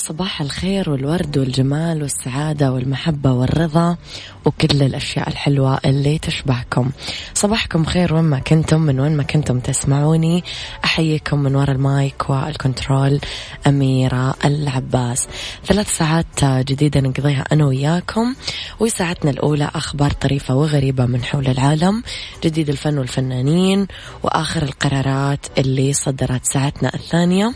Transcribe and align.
صباح 0.00 0.40
الخير 0.40 0.90
والورد 0.90 1.38
والجمال 1.38 2.02
والسعادة 2.02 2.72
والمحبة 2.72 3.32
والرضا 3.32 3.96
وكل 4.44 4.82
الأشياء 4.82 5.28
الحلوة 5.28 5.80
اللي 5.84 6.18
تشبهكم. 6.18 6.90
صباحكم 7.34 7.84
خير 7.84 8.14
وين 8.14 8.24
ما 8.24 8.38
كنتم 8.38 8.80
من 8.80 9.00
وين 9.00 9.16
ما 9.16 9.22
كنتم 9.22 9.60
تسمعوني. 9.60 10.44
أحييكم 10.84 11.38
من 11.38 11.56
وراء 11.56 11.70
المايك 11.70 12.30
والكنترول 12.30 13.20
أميرة 13.66 14.34
العباس. 14.44 15.28
ثلاث 15.64 15.96
ساعات 15.96 16.44
جديدة 16.44 17.00
نقضيها 17.00 17.44
أنا 17.52 17.66
وياكم 17.66 18.34
وساعتنا 18.80 19.30
الأولى 19.30 19.70
أخبار 19.74 20.10
طريفة 20.10 20.54
وغريبة 20.54 21.06
من 21.06 21.24
حول 21.24 21.48
العالم 21.48 22.02
جديد 22.44 22.68
الفن 22.68 22.98
والفنانين 22.98 23.86
وآخر 24.22 24.62
القرارات 24.62 25.46
اللي 25.58 25.92
صدرت 25.92 26.44
ساعتنا 26.44 26.94
الثانية. 26.94 27.54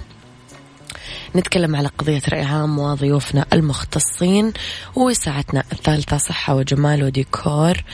نتكلم 1.37 1.77
على 1.77 1.89
قضية 1.99 2.23
رأي 2.29 2.43
عام 2.43 2.79
وضيوفنا 2.79 3.47
المختصين 3.53 4.53
وساعتنا 4.97 5.65
الثالثة 5.73 6.17
صحة 6.17 6.55
وجمال 6.55 7.05
وديكور 7.05 7.85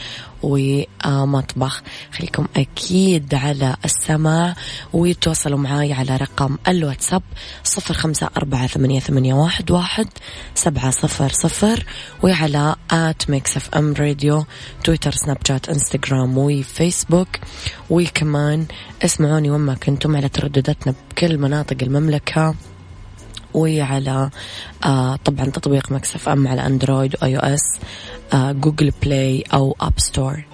ومطبخ. 0.43 1.83
خليكم 2.13 2.47
أكيد 2.57 3.35
على 3.35 3.77
السماع 3.85 4.55
ويتواصلوا 4.93 5.59
معاي 5.59 5.93
على 5.93 6.17
رقم 6.17 6.59
الواتساب 6.69 7.23
صفر 7.65 7.95
خمسة 7.95 8.31
أربعة 8.37 8.67
ثمانية, 8.67 9.01
ثمانية 9.01 9.35
واحد, 9.35 9.71
واحد 9.71 10.09
سبعة 10.55 10.91
صفر 10.91 11.29
صفر 11.29 11.85
وعلى 12.23 12.77
at 12.91 13.31
Mix 13.31 13.57
FM 13.57 13.95
Radio 13.95 14.45
تويتر 14.85 15.11
سناب 15.13 15.39
شات 15.49 15.69
إنستغرام 15.69 16.39
وفيسبوك. 16.39 17.29
وكمان 17.91 18.67
اسمعوني 19.05 19.51
وين 19.51 19.69
ما 19.69 19.75
كنتم 19.75 20.17
على 20.17 20.29
تردداتنا 20.29 20.95
بكل 21.11 21.39
مناطق 21.39 21.77
المملكة. 21.83 22.55
وعلى 23.55 24.31
آه 24.85 25.17
طبعا 25.25 25.45
تطبيق 25.45 25.93
Mix 25.93 26.29
FM 26.29 26.49
على 26.49 26.67
أندرويد 26.67 27.17
و 27.23 27.37
iOS 27.37 27.79
آه 28.33 28.53
Google 28.53 28.93
Play 29.03 29.45
أو 29.55 29.77
App 29.81 29.93
Store 29.97 30.45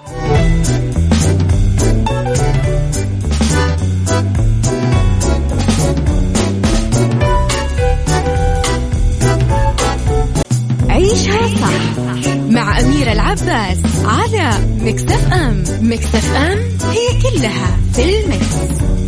عيشها 10.88 11.48
صح 11.48 12.06
مع 12.48 12.80
أميرة 12.80 13.12
العباس 13.12 13.78
على 14.04 14.50
مكتف 14.80 15.32
أم 15.32 15.64
مكتف 15.80 16.36
أم 16.36 16.58
هي 16.90 17.22
كلها 17.22 17.76
في 17.94 18.20
المكس. 18.24 19.05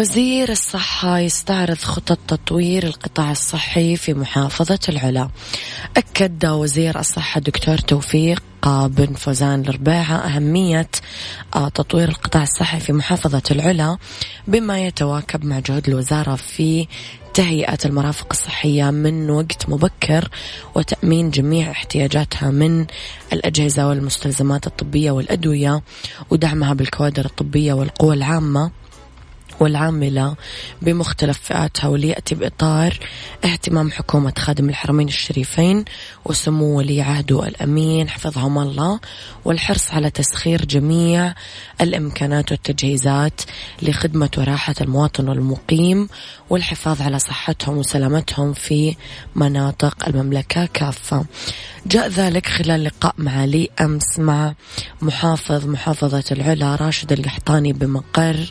وزير 0.00 0.50
الصحة 0.50 1.18
يستعرض 1.18 1.78
خطط 1.78 2.18
تطوير 2.28 2.84
القطاع 2.84 3.30
الصحي 3.30 3.96
في 3.96 4.14
محافظة 4.14 4.78
العلا. 4.88 5.28
أكد 5.96 6.46
وزير 6.46 6.98
الصحة 6.98 7.40
دكتور 7.40 7.78
توفيق 7.78 8.42
بن 8.66 9.14
فوزان 9.14 9.60
الرباعة 9.60 10.16
أهمية 10.16 10.88
آه، 11.56 11.68
تطوير 11.68 12.08
القطاع 12.08 12.42
الصحي 12.42 12.80
في 12.80 12.92
محافظة 12.92 13.42
العلا 13.50 13.98
بما 14.48 14.86
يتواكب 14.86 15.44
مع 15.44 15.58
جهود 15.58 15.88
الوزارة 15.88 16.34
في 16.34 16.86
تهيئة 17.34 17.78
المرافق 17.84 18.26
الصحية 18.30 18.90
من 18.90 19.30
وقت 19.30 19.68
مبكر 19.68 20.28
وتأمين 20.74 21.30
جميع 21.30 21.70
احتياجاتها 21.70 22.50
من 22.50 22.86
الأجهزة 23.32 23.88
والمستلزمات 23.88 24.66
الطبية 24.66 25.10
والأدوية 25.10 25.82
ودعمها 26.30 26.74
بالكوادر 26.74 27.24
الطبية 27.24 27.72
والقوى 27.72 28.14
العامة. 28.14 28.79
والعاملة 29.60 30.36
بمختلف 30.82 31.38
فئاتها 31.42 31.88
وليأتي 31.88 32.34
بإطار 32.34 32.98
اهتمام 33.44 33.90
حكومة 33.90 34.32
خادم 34.38 34.68
الحرمين 34.68 35.08
الشريفين 35.08 35.84
وسمو 36.24 36.78
ولي 36.78 37.02
عهده 37.02 37.48
الأمين 37.48 38.08
حفظهم 38.08 38.58
الله 38.58 39.00
والحرص 39.44 39.90
على 39.90 40.10
تسخير 40.10 40.64
جميع 40.64 41.34
الإمكانات 41.80 42.52
والتجهيزات 42.52 43.40
لخدمة 43.82 44.30
وراحة 44.38 44.74
المواطن 44.80 45.28
والمقيم 45.28 46.08
والحفاظ 46.50 47.02
على 47.02 47.18
صحتهم 47.18 47.78
وسلامتهم 47.78 48.52
في 48.52 48.96
مناطق 49.34 50.08
المملكة 50.08 50.66
كافة. 50.66 51.24
جاء 51.86 52.08
ذلك 52.08 52.46
خلال 52.46 52.84
لقاء 52.84 53.14
معالي 53.18 53.68
أمس 53.80 54.18
مع 54.18 54.54
محافظ 55.02 55.66
محافظة 55.66 56.24
العلا 56.32 56.74
راشد 56.74 57.12
القحطاني 57.12 57.72
بمقر 57.72 58.50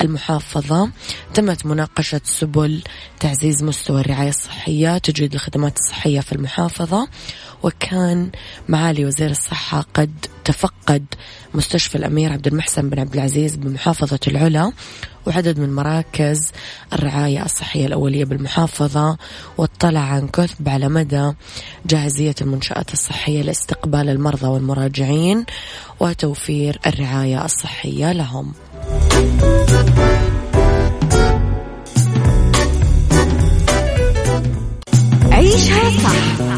المحافظة. 0.00 0.90
تمت 1.34 1.66
مناقشة 1.66 2.20
سبل 2.24 2.82
تعزيز 3.20 3.62
مستوى 3.62 4.00
الرعاية 4.00 4.28
الصحية 4.28 4.98
تجريد 4.98 5.34
الخدمات 5.34 5.78
الصحية 5.78 6.20
في 6.20 6.32
المحافظة. 6.32 7.08
وكان 7.62 8.30
معالي 8.68 9.04
وزير 9.04 9.30
الصحة 9.30 9.86
قد 9.94 10.26
تفقد 10.44 11.04
مستشفى 11.54 11.94
الأمير 11.98 12.32
عبد 12.32 12.46
المحسن 12.46 12.90
بن 12.90 13.00
عبد 13.00 13.14
العزيز 13.14 13.56
بمحافظة 13.56 14.20
العلا 14.28 14.72
وعدد 15.26 15.60
من 15.60 15.74
مراكز 15.74 16.52
الرعاية 16.92 17.44
الصحية 17.44 17.86
الأولية 17.86 18.24
بالمحافظة 18.24 19.16
واطلع 19.58 20.00
عن 20.00 20.28
كثب 20.28 20.68
على 20.68 20.88
مدى 20.88 21.32
جاهزية 21.86 22.34
المنشآت 22.40 22.92
الصحية 22.92 23.42
لاستقبال 23.42 24.08
المرضى 24.08 24.46
والمراجعين 24.46 25.44
وتوفير 26.00 26.80
الرعاية 26.86 27.44
الصحية 27.44 28.12
لهم. 28.12 28.52
عيشها 35.32 35.90
صح 35.90 36.57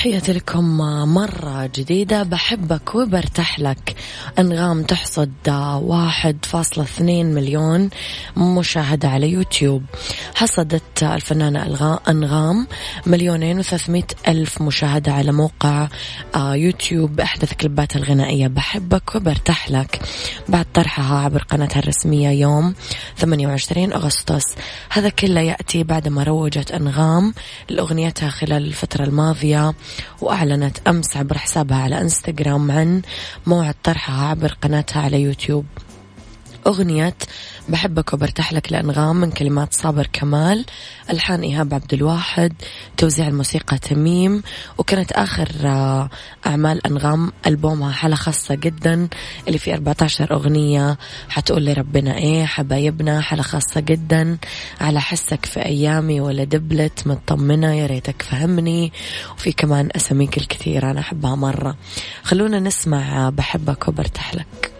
تحياتي 0.00 0.32
لكم 0.32 0.78
مرة 1.14 1.70
جديدة. 1.74 2.22
بحبك 2.22 2.94
وبرتاح 2.94 3.60
لك. 3.60 3.96
أنغام 4.38 4.82
تحصد 4.82 5.32
واحد 5.82 6.36
فاصلة 6.42 6.84
اثنين 6.84 7.34
مليون 7.34 7.90
مشاهدة 8.36 9.08
على 9.08 9.30
يوتيوب. 9.30 9.82
حصدت 10.34 11.02
الفنانة 11.02 11.98
أنغام 12.08 12.66
مليونين 13.06 13.58
وثلاثمائة 13.58 14.06
ألف 14.28 14.62
مشاهدة 14.62 15.12
على 15.12 15.32
موقع 15.32 15.88
آه، 16.34 16.54
يوتيوب. 16.54 17.20
أحدث 17.20 17.54
كليباتها 17.54 17.98
الغنائية. 17.98 18.48
بحبك 18.48 19.14
وبرتاح 19.14 19.70
لك. 19.70 20.00
بعد 20.48 20.66
طرحها 20.74 21.18
عبر 21.18 21.42
قناتها 21.42 21.78
الرسمية 21.78 22.28
يوم 22.28 22.74
28 23.18 23.92
أغسطس. 23.92 24.44
هذا 24.90 25.08
كله 25.08 25.40
يأتي 25.40 25.84
بعدما 25.84 26.22
روجت 26.22 26.70
أنغام 26.70 27.34
لأغنيتها 27.68 28.28
خلال 28.28 28.66
الفترة 28.66 29.04
الماضية. 29.04 29.74
وأعلنت 30.20 30.78
أمس 30.88 31.16
عبر 31.16 31.38
حسابها 31.38 31.76
على 31.76 32.00
إنستغرام 32.00 32.70
عن 32.70 33.02
موعد 33.46 33.74
طرحها 33.84 34.28
عبر 34.28 34.56
قناتها 34.62 35.02
على 35.02 35.22
يوتيوب. 35.22 35.66
أغنية 36.66 37.14
بحبك 37.68 38.12
وبرتاح 38.12 38.52
لك 38.52 38.72
لأنغام 38.72 39.16
من 39.16 39.30
كلمات 39.30 39.74
صابر 39.74 40.08
كمال. 40.12 40.64
ألحان 41.10 41.40
إيهاب 41.42 41.74
عبد 41.74 41.94
الواحد 41.94 42.52
توزيع 42.96 43.28
الموسيقى 43.28 43.78
تميم. 43.78 44.42
وكانت 44.78 45.12
آخر 45.12 45.48
آه، 45.64 46.10
أعمال 46.46 46.86
أنغام 46.86 47.32
ألبومها 47.46 47.92
حالة 47.92 48.16
خاصة 48.16 48.54
جدا 48.54 49.08
اللي 49.46 49.58
فيه 49.58 49.74
14 49.74 50.32
أغنية. 50.32 50.98
حتقول 51.28 51.62
لي 51.62 51.72
ربنا 51.72 52.16
إيه 52.16 52.44
حبايبنا 52.44 53.20
حالة 53.20 53.42
خاصة 53.42 53.80
جدا. 53.80 54.38
على 54.80 55.00
حسك 55.00 55.46
في 55.46 55.64
أيامي 55.64 56.20
ولا 56.20 56.44
دبلت 56.44 57.06
مطمنة 57.06 57.74
يا 57.74 57.86
ريتك 57.86 58.22
فهمني. 58.22 58.92
وفي 59.36 59.52
كمان 59.52 59.88
أساميك 59.96 60.38
الكثيرة 60.38 60.90
أنا 60.90 61.00
أحبها 61.00 61.34
مرة. 61.34 61.76
خلونا 62.22 62.60
نسمع 62.60 63.26
آه، 63.26 63.30
بحبك 63.30 63.88
وبرتاح 63.88 64.34
لك. 64.34 64.79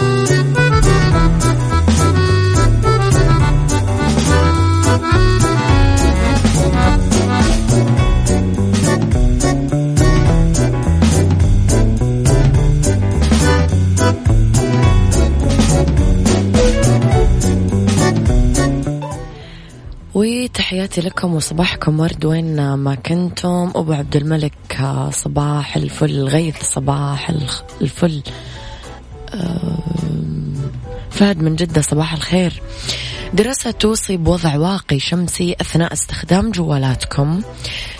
تحياتي 20.91 21.09
لكم 21.09 21.35
وصباحكم. 21.35 21.99
ورد 21.99 22.25
وين 22.25 22.73
ما 22.73 22.95
كنتم. 22.95 23.71
أبو 23.75 23.93
عبد 23.93 24.15
الملك 24.15 24.53
صباح 25.11 25.75
الفل 25.75 26.23
غيث 26.23 26.63
صباح 26.63 27.29
الفل. 27.81 28.21
فهد 31.09 31.37
من 31.37 31.55
جدة 31.55 31.81
صباح 31.81 32.13
الخير. 32.13 32.61
دراسة 33.33 33.71
توصي 33.71 34.17
بوضع 34.17 34.57
واقي 34.57 34.99
شمسي 34.99 35.55
أثناء 35.61 35.93
استخدام 35.93 36.51
جوالاتكم. 36.51 37.41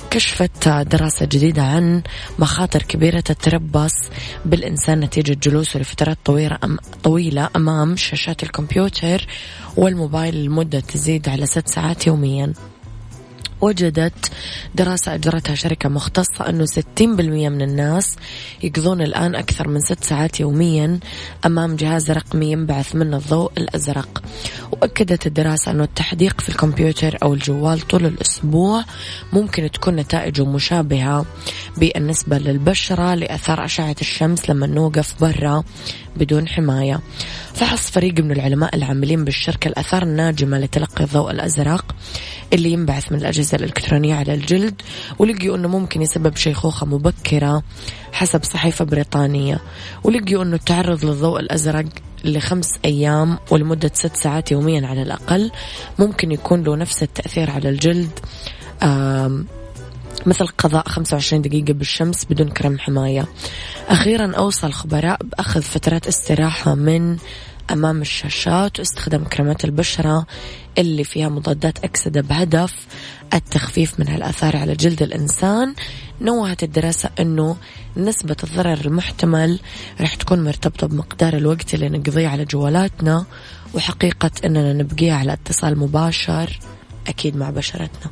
كشفت 0.10 0.70
دراسة 0.70 1.26
جديدة 1.26 1.64
عن 1.64 2.02
مخاطر 2.40 2.82
كبيرة 2.84 3.20
تتربص 3.20 3.94
بالإنسان 4.46 5.00
نتيجة 5.00 5.34
جلوسه 5.34 5.80
لفترات 5.80 6.18
طويلة 6.26 6.58
طويلة 7.04 7.50
أمام 7.56 7.96
شاشات 7.96 8.44
الكمبيوتر 8.44 9.28
والموبايل 9.78 10.46
لمدة 10.46 10.80
تزيد 10.80 11.30
على 11.30 11.46
ست 11.46 11.68
ساعات 11.68 12.08
يوميا. 12.08 12.54
وجدت 13.62 14.32
دراسة 14.76 15.16
أجرتها 15.16 15.56
شركة 15.56 15.90
مختصة 15.90 16.50
أنه 16.50 16.66
60% 16.66 17.02
من 17.50 17.62
الناس 17.62 18.16
يقضون 18.64 19.02
الآن 19.02 19.36
أكثر 19.36 19.68
من 19.68 19.80
ست 19.80 20.04
ساعات 20.04 20.40
يوميا 20.40 21.00
أمام 21.46 21.76
جهاز 21.76 22.12
رقمي 22.12 22.52
ينبعث 22.52 22.96
منه 22.96 23.18
الضوء 23.18 23.52
الأزرق. 23.58 24.24
وأكدت 24.72 25.28
الدراسة 25.28 25.72
أنه 25.72 25.84
التحديق 25.84 26.42
في 26.42 26.50
الكمبيوتر 26.50 27.18
أو 27.24 27.34
الجوال 27.34 27.82
طول 27.82 28.06
الأسبوع 28.06 28.84
ممكن 29.34 29.72
تكون 29.72 29.96
نتائجه 29.96 30.46
مشابهة 30.46 31.26
بالنسبة 31.78 32.38
للبشرة 32.38 33.14
لأثار 33.14 33.66
أشعة 33.66 33.96
الشمس 34.02 34.50
لما 34.50 34.68
نوقف 34.68 35.22
برا 35.22 35.64
بدون 36.18 36.48
حماية. 36.48 37.00
فحص 37.54 37.92
فريق 37.92 38.20
من 38.20 38.32
العلماء 38.32 38.76
العاملين 38.76 39.26
بالشركة 39.26 39.68
الأثار 39.68 40.04
الناجمة 40.04 40.60
لتلقي 40.60 41.04
الضوء 41.04 41.32
الأزرق 41.32 41.96
اللي 42.54 42.72
ينبعث 42.72 43.12
من 43.12 43.18
الأجهزة 43.18 43.51
الإلكترونية 43.56 44.16
على 44.16 44.34
الجلد 44.34 44.82
ولقيوا 45.20 45.58
أنه 45.58 45.68
ممكن 45.68 46.02
يسبب 46.02 46.36
شيخوخة 46.36 46.86
مبكرة 46.86 47.64
حسب 48.12 48.44
صحيفة 48.44 48.86
بريطانية. 48.86 49.62
ولقيوا 50.04 50.44
أنه 50.44 50.56
التعرض 50.56 51.06
للضوء 51.06 51.40
الأزرق 51.40 51.86
لخمس 52.26 52.74
أيام 52.86 53.38
ولمدة 53.52 53.92
ست 53.94 54.16
ساعات 54.16 54.52
يوميا 54.52 54.88
على 54.88 55.02
الأقل 55.02 55.52
ممكن 56.00 56.32
يكون 56.32 56.64
له 56.64 56.76
نفس 56.76 57.04
التأثير 57.04 57.52
على 57.52 57.70
الجلد. 57.70 58.20
مثل 60.26 60.48
قضاء 60.48 60.90
25 60.90 61.42
دقيقة 61.42 61.74
بالشمس 61.74 62.26
بدون 62.26 62.50
كرم 62.50 62.80
حماية. 62.80 63.26
أخيرا 63.88 64.36
أوصى 64.36 64.68
الخبراء 64.68 65.20
بأخذ 65.24 65.62
فترات 65.62 66.08
استراحة 66.08 66.76
من 66.76 67.18
أمام 67.74 68.02
الشاشات 68.02 68.80
واستخدام 68.80 69.24
كريمات 69.24 69.66
البشرة 69.66 70.26
اللي 70.78 71.04
فيها 71.04 71.30
مضادات 71.30 71.84
أكسدة 71.84 72.22
بهدف 72.22 72.74
التخفيف 73.34 74.00
من 74.00 74.08
هالآثار 74.08 74.58
على 74.58 74.74
جلد 74.74 75.02
الإنسان. 75.02 75.76
نوهت 76.22 76.64
الدراسة 76.64 77.10
أنه 77.20 77.56
نسبة 77.98 78.36
الضرر 78.44 78.86
المحتمل 78.86 79.60
رح 80.02 80.16
تكون 80.16 80.44
مرتبطة 80.44 80.88
بمقدار 80.88 81.34
الوقت 81.34 81.74
اللي 81.74 81.90
نقضيه 81.90 82.28
على 82.28 82.46
جوالاتنا 82.46 83.26
وحقيقة 83.74 84.32
أننا 84.46 84.74
نبقيه 84.74 85.14
على 85.14 85.34
اتصال 85.34 85.80
مباشر 85.80 86.60
أكيد 87.08 87.38
مع 87.38 87.50
بشرتنا. 87.50 88.12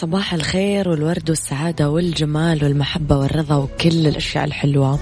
صباح 0.00 0.34
الخير 0.34 0.88
والورد 0.88 1.30
والسعادة 1.30 1.90
والجمال 1.90 2.64
والمحبة 2.64 3.16
والرضا 3.16 3.56
وكل 3.56 4.06
الأشياء 4.06 4.44
الحلوة. 4.44 4.98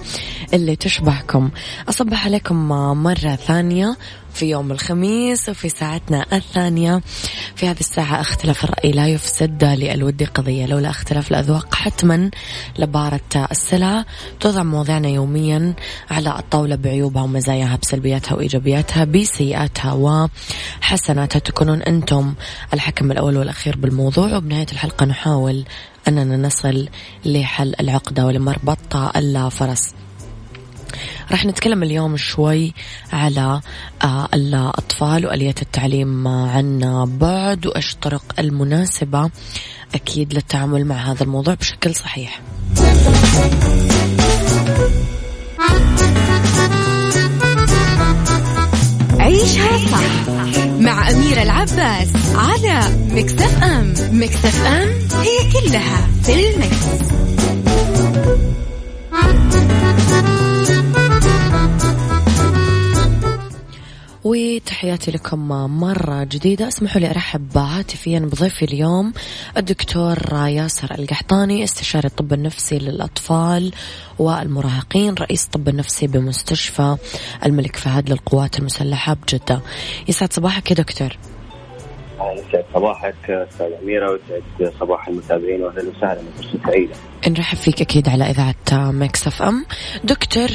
اللي 0.54 0.76
تشبهكم. 0.76 1.50
أصبح 1.88 2.24
عليكم 2.26 2.68
مرة 3.02 3.36
ثانية 3.36 3.96
في 4.34 4.50
يوم 4.50 4.72
الخميس 4.72 5.48
وفي 5.48 5.68
ساعتنا 5.68 6.26
الثانية. 6.32 7.00
في 7.56 7.68
هذه 7.68 7.80
الساعة 7.80 8.20
اختلاف 8.20 8.64
الرأي 8.64 8.92
لا 8.92 9.06
يفسد 9.06 9.64
للود 9.64 10.22
قضية. 10.22 10.66
لولا 10.66 10.90
اختلاف 10.90 11.30
الأذواق 11.30 11.74
حتما 11.74 12.30
لبارة 12.78 13.20
السلع 13.50 14.04
توضع 14.40 14.62
مواضيعنا 14.62 15.08
يوميا 15.08 15.74
على 16.10 16.38
الطاولة 16.38 16.76
بعيوبها 16.76 17.22
ومزاياها 17.22 17.78
بسلبياتها 17.82 18.34
وإيجابياتها 18.34 19.04
بسيئاتها 19.04 19.92
وحسناتها. 19.92 21.38
تكونون 21.38 21.82
أنتم 21.82 22.34
الحكم 22.74 23.12
الأول 23.12 23.36
والأخير 23.36 23.76
بالموضوع. 23.76 24.36
وبنهاية 24.36 24.66
الحلقة 24.72 25.06
نحاول 25.06 25.64
أننا 26.08 26.36
نصل 26.36 26.88
لحل 27.24 27.74
العقدة 27.80 28.26
ولمربط 28.26 28.96
الفرس 28.96 29.94
راح 31.30 31.44
نتكلم 31.44 31.82
اليوم 31.82 32.16
شوي 32.16 32.74
على 33.12 33.60
آه، 34.04 34.28
الأطفال 34.34 35.26
وآلية 35.26 35.54
التعليم 35.62 36.28
عن 36.28 36.78
بعد 37.20 37.66
وإيش 37.66 37.92
الطرق 37.92 38.24
المناسبة 38.38 39.30
أكيد 39.94 40.34
للتعامل 40.34 40.84
مع 40.84 40.96
هذا 40.96 41.22
الموضوع 41.22 41.54
بشكل 41.54 41.94
صحيح 41.94 42.40
عيشها 49.20 49.78
صح 49.90 50.28
مع 50.78 51.10
أميرة 51.10 51.42
العباس 51.42 52.08
على 52.34 52.80
مكتف 53.10 53.62
أم 53.62 53.94
مكتف 54.12 54.66
أم 54.66 54.88
هي 55.22 55.52
كلها 55.52 56.08
في 56.22 56.50
المكس. 56.50 57.06
وتحياتي 64.26 65.10
لكم 65.10 65.48
مرة 65.80 66.24
جديدة. 66.24 66.68
اسمحوا 66.68 67.00
لي 67.00 67.10
أرحب 67.10 67.58
هاتفيا 67.58 68.18
بضيفي 68.18 68.64
اليوم 68.64 69.12
الدكتور 69.56 70.18
ياسر 70.32 70.94
القحطاني 70.98 71.64
استشاري 71.64 72.08
الطب 72.08 72.32
النفسي 72.32 72.78
للأطفال 72.78 73.72
والمراهقين 74.18 75.14
رئيس 75.14 75.44
الطب 75.44 75.68
النفسي 75.68 76.06
بمستشفى 76.06 76.96
الملك 77.44 77.76
فهد 77.76 78.10
للقوات 78.10 78.58
المسلحة 78.58 79.14
بجدة. 79.14 79.60
يسعد 80.08 80.32
صباحك 80.32 80.70
يا 80.70 80.76
دكتور. 80.76 81.18
يسعد 82.32 82.64
صباحك 82.74 83.30
أستاذ 83.30 83.66
أميرة 83.82 84.10
ويسعد 84.10 84.72
صباح 84.80 85.08
المتابعين 85.08 85.62
واهلا 85.62 85.90
وسهلا 85.96 86.20
سعيدة. 86.66 86.94
نرحب 87.28 87.56
فيك 87.56 87.80
أكيد 87.80 88.08
على 88.08 88.30
إذاعة 88.30 88.54
Mix 88.72 89.26
FM. 89.26 89.66
دكتور 90.04 90.48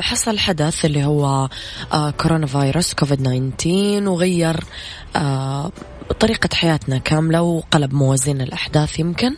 حصل 0.00 0.38
حدث 0.38 0.84
اللي 0.84 1.04
هو 1.04 1.48
آه، 1.92 2.10
كورونا 2.10 2.46
فيروس 2.46 2.94
كوفيد 2.94 3.18
19 3.56 4.08
وغير 4.08 4.56
آه، 5.16 5.70
طريقة 6.20 6.48
حياتنا 6.54 6.98
كاملة 6.98 7.42
وقلب 7.42 7.94
موازين 7.94 8.40
الأحداث 8.40 8.98
يمكن 8.98 9.36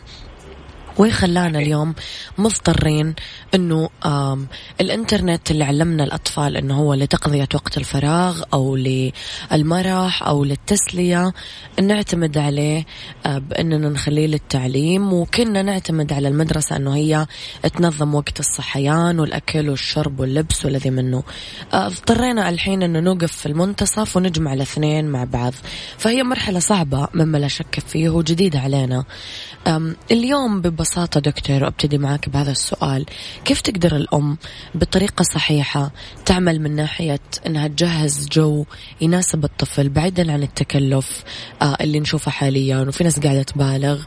وخلانا 0.97 1.59
اليوم 1.59 1.95
مضطرين 2.37 3.15
إنه 3.55 3.89
الإنترنت 4.81 5.51
اللي 5.51 5.63
علمنا 5.63 6.03
الأطفال 6.03 6.57
إنه 6.57 6.79
هو 6.79 6.93
لتقضية 6.93 7.47
وقت 7.53 7.77
الفراغ 7.77 8.41
أو 8.53 8.75
للمرح 8.75 10.23
أو 10.27 10.43
للتسلية 10.43 11.33
نعتمد 11.81 12.37
عليه 12.37 12.85
آه، 13.25 13.37
بإننا 13.37 13.89
نخليه 13.89 14.27
للتعليم 14.27 15.13
وكنا 15.13 15.61
نعتمد 15.61 16.13
على 16.13 16.27
المدرسة 16.27 16.75
إنه 16.75 16.95
هي 16.95 17.27
تنظم 17.77 18.15
وقت 18.15 18.39
الصحيان 18.39 19.19
والأكل 19.19 19.69
والشرب 19.69 20.19
واللبس 20.19 20.65
والذي 20.65 20.89
منه. 20.89 21.23
آه، 21.73 21.87
اضطرينا 21.87 22.49
الحين 22.49 22.83
إنه 22.83 22.99
نوقف 22.99 23.31
في 23.31 23.45
المنتصف 23.45 24.17
ونجمع 24.17 24.53
الاثنين 24.53 25.05
مع 25.05 25.23
بعض. 25.23 25.53
فهي 25.97 26.23
مرحلة 26.23 26.59
صعبة 26.59 27.07
مما 27.13 27.37
لا 27.37 27.47
شك 27.47 27.79
فيه 27.87 28.09
وجديدة 28.09 28.59
علينا. 28.59 29.03
اليوم 30.11 30.61
ببساطة 30.61 31.19
دكتور 31.19 31.67
أبتدي 31.67 31.97
معك 31.97 32.29
بهذا 32.29 32.51
السؤال. 32.51 33.05
كيف 33.45 33.61
تقدر 33.61 33.95
الأم 33.95 34.37
بطريقة 34.75 35.23
صحيحة 35.23 35.91
تعمل 36.25 36.61
من 36.61 36.75
ناحية 36.75 37.19
أنها 37.47 37.67
تجهز 37.67 38.27
جو 38.31 38.65
يناسب 39.01 39.43
الطفل 39.43 39.89
بعيدا 39.89 40.33
عن 40.33 40.43
التكلف 40.43 41.23
آه، 41.61 41.77
اللي 41.81 41.99
نشوفه 41.99 42.31
حاليا 42.31 42.77
وفي 42.77 43.03
ناس 43.03 43.19
قاعدة 43.19 43.43
تبالغ 43.43 44.01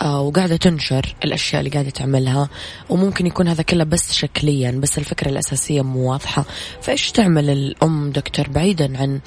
آه، 0.00 0.20
وقاعدة 0.20 0.56
تنشر 0.56 1.14
الأشياء 1.24 1.60
اللي 1.60 1.70
قاعدة 1.70 1.90
تعملها 1.90 2.48
وممكن 2.90 3.26
يكون 3.26 3.48
هذا 3.48 3.62
كله 3.62 3.84
بس 3.84 4.12
شكليا 4.12 4.70
بس 4.70 4.98
الفكرة 4.98 5.28
الأساسية 5.28 5.82
مو 5.82 6.10
واضحة. 6.12 6.44
فإيش 6.80 7.10
تعمل 7.10 7.50
الأم 7.50 8.10
دكتور 8.10 8.48
بعيدا 8.48 8.98
عن 8.98 9.20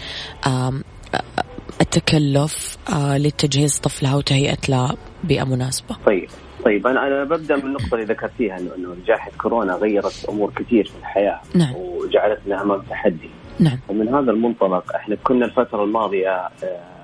التكلف 1.82 2.77
آه، 2.94 3.17
لتجهيز 3.17 3.79
طفلها 3.79 4.15
وتهيئة 4.15 4.58
له 4.70 4.96
بيئة 5.24 5.44
مناسبة. 5.44 5.96
طيب 6.05 6.29
طيب 6.65 6.88
أنا 6.88 7.08
أنا 7.08 7.24
ببدأ 7.24 7.55
من 7.55 7.65
النقطه 7.65 7.94
اللي 7.96 8.05
ذكرتيها 8.05 8.58
انه 8.58 8.75
إنه 8.75 8.96
جائحة 9.08 9.32
كورونا 9.41 9.74
غيرت 9.74 10.25
أمور 10.29 10.51
كثير 10.55 10.86
في 10.86 10.98
الحياة 11.00 11.41
نعم. 11.55 11.75
وجعلتنا 11.75 12.62
أمام 12.62 12.82
تحدي. 12.82 13.29
نعم. 13.60 13.79
ومن 13.89 14.08
هذا 14.08 14.32
المنطلق 14.32 14.96
إحنا 14.96 15.15
كنا 15.24 15.46
الفترة 15.46 15.84
الماضية 15.84 16.29
آه، 16.29 16.50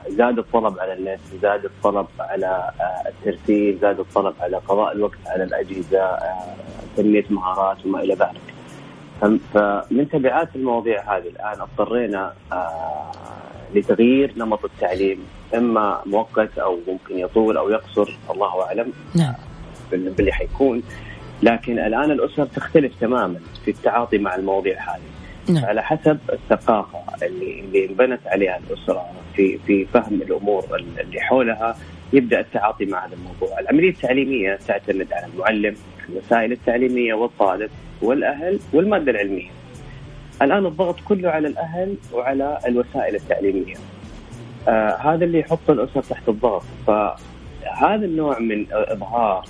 زاد 0.10 0.40
الطلب 0.40 0.80
على 0.80 0.94
النت 0.94 1.20
زاد 1.42 1.66
الطلب 1.66 2.08
على 2.20 2.72
آه، 2.80 3.10
الترفيه 3.10 3.78
زاد 3.82 4.00
الطلب 4.00 4.34
على 4.40 4.58
قضاء 4.58 4.92
الوقت 4.96 5.20
على 5.28 5.44
الأجهزة 5.44 6.20
تنمية 6.98 7.26
مهارات 7.30 7.86
وما 7.86 8.02
إلى 8.02 8.14
ذلك. 8.14 8.42
فمن 9.54 10.10
تبعات 10.12 10.56
المواضيع 10.56 11.18
هذه 11.18 11.28
الآن 11.28 11.62
اضطرينا 11.62 12.34
لتغيير 13.76 14.34
نمط 14.38 14.66
التعليم 14.66 15.20
إما 15.56 16.02
مؤقت 16.06 16.58
أو 16.58 16.80
ممكن 16.88 17.20
يطول 17.20 17.58
أو 17.58 17.70
يقصر 17.70 18.18
الله 18.32 18.64
أعلم. 18.64 18.94
نعم. 19.16 19.34
باللي 19.92 20.32
حيكون. 20.32 20.84
لكن 21.44 21.80
الآن 21.80 22.12
الأسر 22.12 22.46
تختلف 22.46 22.94
تماما 23.02 23.40
في 23.66 23.72
التعاطي 23.72 24.18
مع 24.18 24.36
المواضيع 24.36 24.80
هذه. 24.80 25.02
نعم. 25.50 25.66
على 25.66 25.84
حسب 25.84 26.18
الثقافة 26.34 27.00
اللي 27.24 27.60
اللي 27.60 27.86
انبنت 27.86 28.20
عليها 28.26 28.58
الأسرة 28.58 29.06
في 29.36 29.58
في 29.68 29.86
فهم 29.86 30.22
الأمور 30.22 30.66
اللي 31.00 31.22
حولها 31.22 31.78
يبدأ 32.14 32.40
التعاطي 32.40 32.86
مع 32.86 33.06
هذا 33.06 33.14
الموضوع، 33.14 33.60
العملية 33.60 33.90
التعليمية 33.90 34.60
تعتمد 34.68 35.14
على 35.14 35.26
المعلم، 35.34 35.76
الوسائل 36.10 36.52
التعليمية 36.52 37.14
والطالب 37.14 37.70
والأهل 38.02 38.60
والمادة 38.74 39.12
العلمية. 39.12 39.50
الآن 40.42 40.66
الضغط 40.66 40.96
كله 41.08 41.30
على 41.30 41.48
الأهل 41.48 41.96
وعلى 42.14 42.60
الوسائل 42.68 43.16
التعليمية. 43.16 43.76
آه 44.68 44.96
هذا 44.96 45.26
اللي 45.26 45.40
يحط 45.40 45.70
الأسر 45.70 46.02
تحت 46.02 46.30
الضغط 46.30 46.64
فهذا 46.88 48.06
النوع 48.06 48.40
من 48.40 48.66
إظهار 48.72 49.46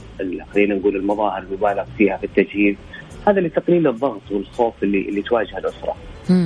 خلينا 0.53 0.75
نقول 0.75 0.95
المظاهر 0.95 1.41
المبالغ 1.41 1.83
فيها 1.97 2.17
في 2.17 2.23
التجهيز 2.23 2.75
هذا 3.27 3.41
لتقليل 3.41 3.87
الضغط 3.87 4.31
والخوف 4.31 4.83
اللي 4.83 5.09
اللي 5.09 5.21
تواجه 5.21 5.57
الأسرة. 5.57 5.95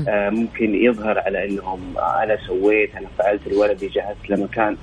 آه 0.07 0.29
ممكن 0.29 0.75
يظهر 0.75 1.19
على 1.19 1.45
إنهم 1.49 1.79
آه 1.97 2.23
أنا 2.23 2.37
سويت 2.47 2.95
أنا 2.95 3.07
فعلت 3.17 3.47
لولدي 3.47 3.87
جهزت 3.87 4.29
له 4.29 4.43
مكان 4.43 4.77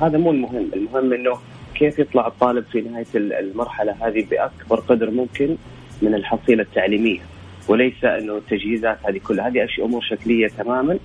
هذا 0.00 0.18
مو 0.18 0.30
المهم، 0.30 0.70
المهم 0.74 1.12
إنه 1.12 1.38
كيف 1.74 1.98
يطلع 1.98 2.26
الطالب 2.26 2.64
في 2.64 2.80
نهاية 2.80 3.06
المرحلة 3.14 3.96
هذه 4.00 4.26
بأكبر 4.30 4.80
قدر 4.80 5.10
ممكن 5.10 5.56
من 6.02 6.14
الحصيلة 6.14 6.62
التعليمية. 6.62 7.20
وليس 7.68 8.04
أنه 8.04 8.36
التجهيزات 8.36 8.98
هذه 9.04 9.20
كلها 9.24 9.48
هذه 9.48 9.64
أشياء 9.64 9.86
أمور 9.86 10.02
شكلية 10.02 10.48
تماما. 10.48 10.98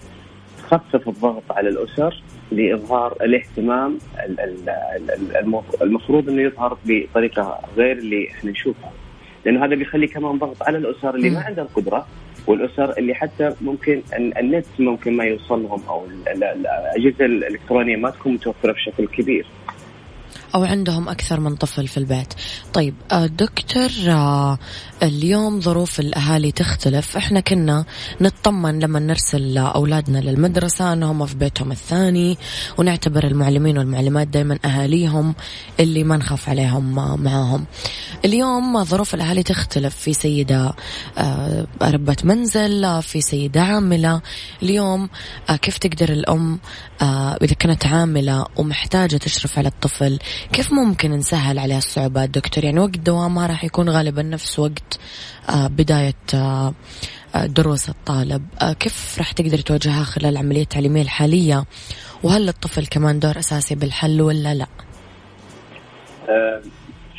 تخفف 0.57 1.09
الضغط 1.09 1.43
على 1.51 1.69
الأسر 1.69 2.23
لإظهار 2.51 3.17
الاهتمام 3.21 3.97
المفروض 5.81 6.29
أنه 6.29 6.41
يظهر 6.41 6.77
بطريقة 6.85 7.59
غير 7.77 7.97
اللي 7.97 8.27
إحنا 8.29 8.51
نشوفها. 8.51 8.91
لأنه 9.45 9.65
هذا 9.65 9.75
بيخلي 9.75 10.07
كمان 10.07 10.37
ضغط 10.37 10.63
على 10.63 10.77
الأسر 10.77 11.15
اللي 11.15 11.29
ما 11.29 11.39
عندها 11.39 11.63
القدرة 11.63 12.07
والأسر 12.47 12.97
اللي 12.97 13.13
حتى 13.13 13.55
ممكن 13.61 14.01
النت 14.13 14.65
ممكن 14.79 15.17
ما 15.17 15.23
يوصل 15.23 15.63
لهم 15.63 15.81
أو 15.89 16.05
الأجهزة 16.27 17.25
الإلكترونية 17.25 17.95
ما 17.95 18.09
تكون 18.09 18.33
متوفرة 18.33 18.71
بشكل 18.71 19.07
كبير. 19.07 19.45
أو 20.55 20.63
عندهم 20.63 21.09
أكثر 21.09 21.39
من 21.39 21.55
طفل 21.55 21.87
في 21.87 21.97
البيت. 21.97 22.33
طيب 22.73 22.93
آه، 23.11 23.25
دكتور 23.25 23.89
آه، 24.07 24.57
اليوم 25.03 25.61
ظروف 25.61 25.99
الأهالي 25.99 26.51
تختلف. 26.51 27.17
إحنا 27.17 27.39
كنا 27.39 27.85
نطمن 28.21 28.79
لما 28.79 28.99
نرسل 28.99 29.57
أولادنا 29.57 30.17
للمدرسة 30.17 30.93
أنهم 30.93 31.25
في 31.25 31.35
بيتهم 31.35 31.71
الثاني 31.71 32.37
ونعتبر 32.77 33.23
المعلمين 33.23 33.77
والمعلمات 33.77 34.27
دائما 34.27 34.59
أهاليهم 34.65 35.35
اللي 35.79 36.03
ما 36.03 36.17
نخاف 36.17 36.49
عليهم 36.49 36.95
معاهم. 37.23 37.65
اليوم 38.25 38.83
ظروف 38.83 39.15
الأهالي 39.15 39.43
تختلف. 39.43 39.95
في 39.95 40.13
سيدة 40.13 40.73
آه، 41.17 41.67
ربة 41.81 42.17
منزل 42.23 43.01
في 43.01 43.21
سيدة 43.21 43.61
عاملة. 43.61 44.21
اليوم 44.63 45.09
كيف 45.61 45.77
تقدر 45.77 46.09
الأم 46.09 46.59
إذا 47.41 47.53
كانت 47.53 47.85
عاملة 47.85 48.45
ومحتاجة 48.57 49.17
تشرف 49.17 49.57
على 49.57 49.67
الطفل 49.67 50.19
كيف 50.53 50.73
ممكن 50.73 51.11
نسهل 51.11 51.59
عليها 51.59 51.77
الصعوبات 51.77 52.29
دكتور 52.29 52.63
يعني 52.63 52.79
وقت 52.79 52.97
دوامها 52.97 53.47
راح 53.47 53.63
يكون 53.63 53.89
غالبا 53.89 54.21
نفس 54.21 54.59
وقت 54.59 54.99
آه، 55.49 55.67
بداية 55.67 56.13
آه، 56.33 56.73
دروس 57.35 57.89
الطالب 57.89 58.41
كيف 58.79 59.15
راح 59.17 59.31
تقدر 59.31 59.57
تواجهها 59.57 60.03
خلال 60.03 60.29
العملية 60.29 60.61
التعليمية 60.61 61.01
الحالية 61.01 61.63
وهل 62.23 62.45
للطفل 62.45 62.85
كمان 62.87 63.19
دور 63.19 63.39
أساسي 63.39 63.75
بالحل 63.75 64.21
ولا 64.21 64.53
لا؟ 64.53 64.67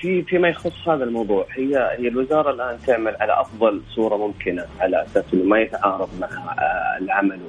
في 0.01 0.23
فيما 0.23 0.49
يخص 0.49 0.89
هذا 0.89 1.05
الموضوع 1.05 1.47
هي 1.57 1.97
هي 1.99 2.09
الوزارة 2.09 2.51
الآن 2.51 2.79
تعمل 2.87 3.17
على 3.21 3.41
أفضل 3.41 3.83
صورة 3.95 4.17
ممكنة 4.17 4.65
على 4.81 5.03
أساس 5.03 5.25
إنه 5.35 5.45
ما 5.45 5.61
يتعارض 5.61 6.09
مع 6.21 6.29
العمل 7.01 7.41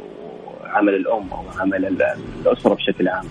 وعمل 0.63 0.95
الأم 0.95 1.27
أو 1.31 1.43
عمل 1.59 2.01
الأسرة 2.45 2.73
بشكل 2.73 3.07
عام. 3.07 3.25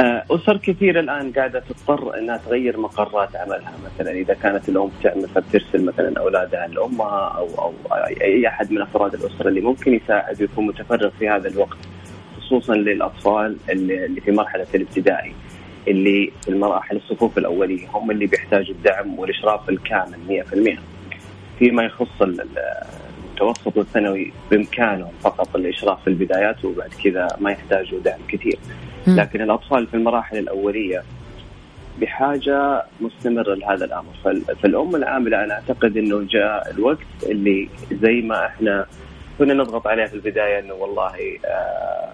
آه، 0.00 0.24
أسر 0.30 0.56
كثيرة 0.56 1.00
الآن 1.00 1.32
قاعدة 1.32 1.62
تضطر 1.68 2.18
إنها 2.18 2.36
تغير 2.36 2.80
مقرات 2.80 3.36
عملها. 3.36 3.72
مثلا 3.84 4.10
إذا 4.10 4.34
كانت 4.34 4.68
الأم 4.68 4.90
تعمل 5.02 5.28
ترسل 5.52 5.84
مثلا 5.84 6.20
أولادها 6.20 6.66
لأمها 6.66 7.34
أو 7.36 7.48
أو 7.58 7.72
أي 8.20 8.48
أحد 8.48 8.72
من 8.72 8.82
أفراد 8.82 9.14
الأسرة 9.14 9.48
اللي 9.48 9.60
ممكن 9.60 9.94
يساعد 9.94 10.40
ويكون 10.40 10.66
متفرغ 10.66 11.10
في 11.18 11.28
هذا 11.28 11.48
الوقت 11.48 11.78
خصوصا 12.36 12.74
للأطفال 12.74 13.56
اللي 13.70 14.20
في 14.20 14.30
مرحلة 14.30 14.66
الابتدائي 14.74 15.32
اللي 15.88 16.32
في 16.42 16.48
المراحل 16.48 16.96
الصفوف 16.96 17.38
الأولية 17.38 17.86
هم 17.94 18.10
اللي 18.10 18.26
بيحتاجوا 18.26 18.74
الدعم 18.74 19.18
والإشراف 19.18 19.68
الكامل 19.68 20.16
100% 20.28 20.78
فيما 21.58 21.82
يخص 21.82 22.22
المتوسط 22.22 23.76
والثانوي 23.76 24.32
بإمكانهم 24.50 25.12
فقط 25.20 25.56
الإشراف 25.56 26.02
في 26.02 26.08
البدايات 26.08 26.64
وبعد 26.64 26.90
كذا 27.04 27.28
ما 27.40 27.50
يحتاجوا 27.50 28.00
دعم 28.00 28.20
كثير. 28.28 28.58
لكن 29.06 29.42
الأطفال 29.42 29.86
في 29.86 29.94
المراحل 29.94 30.38
الأولية 30.38 31.02
بحاجة 32.00 32.84
مستمرة 33.00 33.54
لهذا 33.54 33.84
الأمر. 33.84 34.12
فالأم 34.62 34.96
العاملة 34.96 35.44
أنا 35.44 35.54
أعتقد 35.54 35.96
إنه 35.96 36.26
جاء 36.30 36.70
الوقت 36.70 37.06
اللي 37.22 37.68
زي 38.02 38.20
ما 38.20 38.46
إحنا 38.46 38.86
كنا 39.38 39.54
نضغط 39.54 39.86
عليها 39.86 40.06
في 40.06 40.14
البداية 40.14 40.58
إنه 40.58 40.74
والله 40.74 41.12
آه 41.44 42.10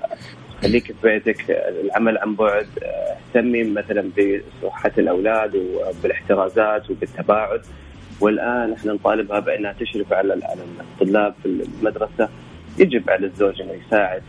خليك 0.62 0.85
في 0.87 0.95
بيتك 1.02 1.50
العمل 1.50 2.19
عن 2.19 2.35
بعد 2.35 2.66
اهتمي 2.83 3.64
مثلا 3.64 4.11
بصحة 4.62 4.93
الأولاد 4.99 5.57
وبالاحترازات 5.57 6.90
وبالتباعد. 6.90 7.61
والآن 8.21 8.73
إحنا 8.73 8.93
نطالبها 8.93 9.38
بأنها 9.40 9.73
تشرف 9.81 10.12
على 10.12 10.35
الطلاب 10.81 11.35
في 11.43 11.47
المدرسة 11.49 12.28
يجب 12.78 13.11
على 13.11 13.26
الزوج 13.26 13.61
إنه 13.61 13.73
يساعد 13.87 14.23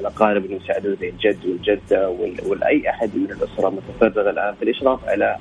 الأقارب 0.00 0.44
إنه 0.44 0.56
يساعدون 0.64 0.96
زي 1.00 1.08
الجد 1.08 1.38
والجدة 1.46 2.08
واي 2.46 2.90
أحد 2.90 3.10
من 3.16 3.30
الأسرة 3.30 3.70
متفرغ 3.70 4.30
الآن. 4.30 4.54
في 4.54 4.62
الاشراف 4.62 5.04
على 5.08 5.36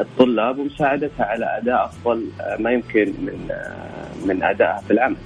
الطلاب 0.00 0.58
ومساعدتها 0.58 1.24
على 1.26 1.58
أداء 1.58 1.84
أفضل 1.84 2.26
ما 2.58 2.72
يمكن 2.72 3.14
من 3.22 3.48
من 4.26 4.42
أدائها 4.42 4.80
في 4.86 4.92
العمل. 4.92 5.16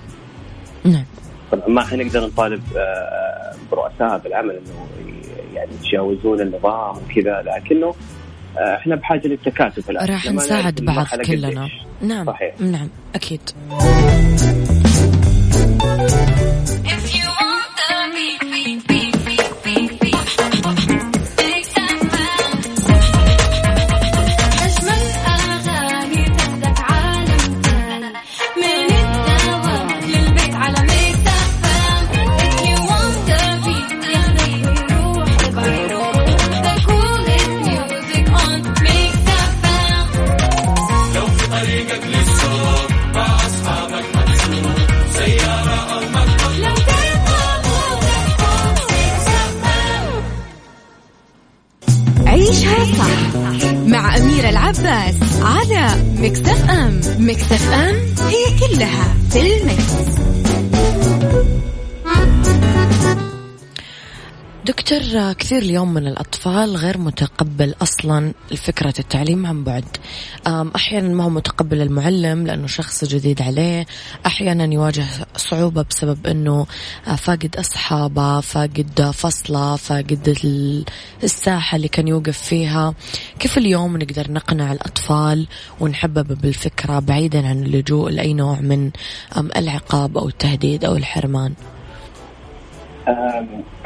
نعم. 0.84 1.04
طبعا 1.52 1.68
ما 1.68 1.84
حنقدر 1.84 2.26
نطالب 2.26 2.62
آه، 2.76 3.54
برؤساء 3.70 4.18
بالعمل 4.18 4.50
إنه 4.50 4.88
يعني 5.54 5.70
يتجاوزون 5.74 6.40
النظام 6.40 6.96
وكذا 6.96 7.42
لكنه 7.46 7.94
آه، 8.58 8.76
إحنا 8.76 8.94
بحاجة 8.96 9.28
للتكاتف 9.28 9.90
الآن. 9.90 10.08
راح 10.08 10.26
نساعد 10.32 10.80
بعض 10.84 11.06
كلنا. 11.26 11.68
نعم. 12.02 12.26
صحيح. 12.26 12.60
نعم. 12.60 12.88
أكيد. 13.14 13.40
عباس 54.78 55.14
على 55.42 56.02
أف 56.46 56.70
أم 56.70 57.00
مكتف 57.18 57.72
أم 57.72 57.94
هي 58.28 58.58
كلها 58.60 59.14
في 59.30 59.40
المكس. 59.40 60.27
دكتور 64.90 65.32
كثير 65.32 65.62
اليوم 65.62 65.94
من 65.94 66.06
الأطفال 66.06 66.76
غير 66.76 66.98
متقبل 66.98 67.74
أصلا 67.82 68.32
فكرة 68.56 68.94
التعليم 68.98 69.46
عن 69.46 69.64
بعد. 69.64 69.84
أحيانا 70.46 71.08
ما 71.08 71.24
هو 71.24 71.30
متقبل 71.30 71.80
المعلم 71.82 72.46
لأنه 72.46 72.66
شخص 72.66 73.04
جديد 73.04 73.42
عليه. 73.42 73.86
أحيانا 74.26 74.74
يواجه 74.74 75.04
صعوبة 75.36 75.82
بسبب 75.82 76.26
أنه 76.26 76.66
فاقد 77.16 77.56
أصحابه 77.56 78.40
فاقد 78.40 79.10
فصله 79.14 79.76
فاقد 79.76 80.36
الساحة 81.24 81.76
اللي 81.76 81.88
كان 81.88 82.08
يوقف 82.08 82.38
فيها. 82.38 82.94
كيف 83.38 83.58
اليوم 83.58 83.96
نقدر 83.96 84.32
نقنع 84.32 84.72
الأطفال 84.72 85.46
ونحبب 85.80 86.40
بالفكرة 86.40 86.98
بعيدا 86.98 87.48
عن 87.48 87.62
اللجوء 87.62 88.10
لأي 88.10 88.34
نوع 88.34 88.60
من 88.60 88.90
العقاب 89.56 90.18
أو 90.18 90.28
التهديد 90.28 90.84
أو 90.84 90.96
الحرمان؟ 90.96 91.54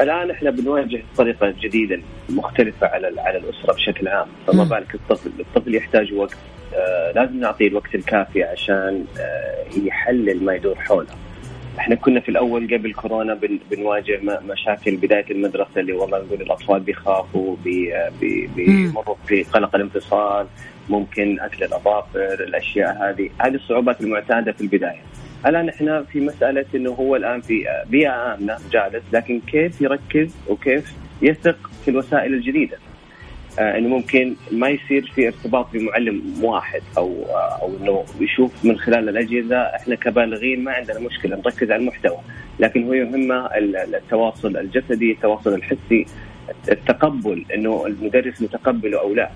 الآن 0.01 0.31
إحنا 0.31 0.51
بنواجه 0.51 1.03
طريقة 1.17 1.55
جديدة 1.61 2.01
مختلفة 2.31 2.87
على 2.87 3.21
على 3.21 3.39
الأسرة 3.39 3.73
بشكل 3.73 4.09
عام. 4.09 4.27
فما 4.47 4.65
بالك 4.65 4.95
الطفل 4.95 5.31
الطفل 5.41 5.75
يحتاج 5.75 6.13
وقت 6.13 6.37
آه 6.75 7.13
لازم 7.13 7.41
نعطيه 7.41 7.69
الوقت 7.69 7.95
الكافي 7.95 8.43
عشان 8.45 9.05
آه 9.21 9.65
يحلل 9.87 10.45
ما 10.45 10.55
يدور 10.55 10.75
حوله. 10.75 11.09
إحنا 11.79 11.95
كنا 11.95 12.21
في 12.21 12.29
الأول 12.29 12.75
قبل 12.75 12.93
كورونا 12.93 13.35
بن 13.35 13.59
بنواجه 13.71 14.21
مشاكل 14.49 14.97
بداية 14.97 15.31
المدرسة 15.31 15.81
اللي 15.81 15.93
والله 15.93 16.19
نقول 16.19 16.43
الأطفال 16.43 16.81
بيخافوا 16.81 17.57
بي 17.65 17.93
بي 18.21 18.51
بيمروا 18.57 19.17
في 19.27 19.43
قلق 19.43 19.75
الانفصال 19.75 20.47
ممكن 20.89 21.41
أكل 21.41 21.65
الأظافر 21.65 22.35
الأشياء 22.35 23.11
هذه. 23.11 23.31
هذه 23.39 23.55
الصعوبات 23.55 24.01
المعتادة 24.01 24.53
في 24.53 24.61
البداية. 24.61 25.01
الآن 25.47 25.69
إحنا 25.69 26.03
في 26.03 26.21
مسألة 26.21 26.65
إنه 26.75 26.91
هو 26.91 27.17
الآن 27.17 27.41
في 27.41 27.65
بيئة 27.91 28.35
آمنة 28.35 28.57
جالس 28.73 29.03
لكن 29.13 29.41
كيف 29.41 29.81
يركز 29.81 30.35
وكيف 30.49 30.93
يثق 31.23 31.71
في 31.85 31.91
الوسائل 31.91 32.35
الجديدة؟ 32.35 32.77
آه 33.59 33.79
إنه 33.79 33.89
ممكن 33.89 34.35
ما 34.51 34.69
يصير 34.69 35.13
في 35.15 35.27
ارتباط 35.27 35.67
بمعلم 35.73 36.23
واحد 36.43 36.83
أو 36.99 37.25
آه 37.29 37.59
أو 37.63 37.77
إنه 37.81 38.05
يشوف 38.21 38.65
من 38.65 38.79
خلال 38.79 39.09
الأجهزة 39.09 39.57
إحنا 39.57 39.95
كبالغين 39.95 40.65
ما 40.65 40.73
عندنا 40.73 40.99
مشكلة 41.01 41.37
نركز 41.37 41.71
على 41.71 41.81
المحتوى. 41.81 42.19
لكن 42.61 42.85
هو 42.85 42.93
يهمه 42.93 43.47
التواصل 43.57 44.57
الجسدي 44.57 45.13
التواصل 45.13 45.55
الحسي 45.55 46.07
التقبل 46.71 47.45
إنه 47.55 47.87
المدرس 47.87 48.43
متقبله 48.43 49.01
أو 49.01 49.15
لا. 49.15 49.31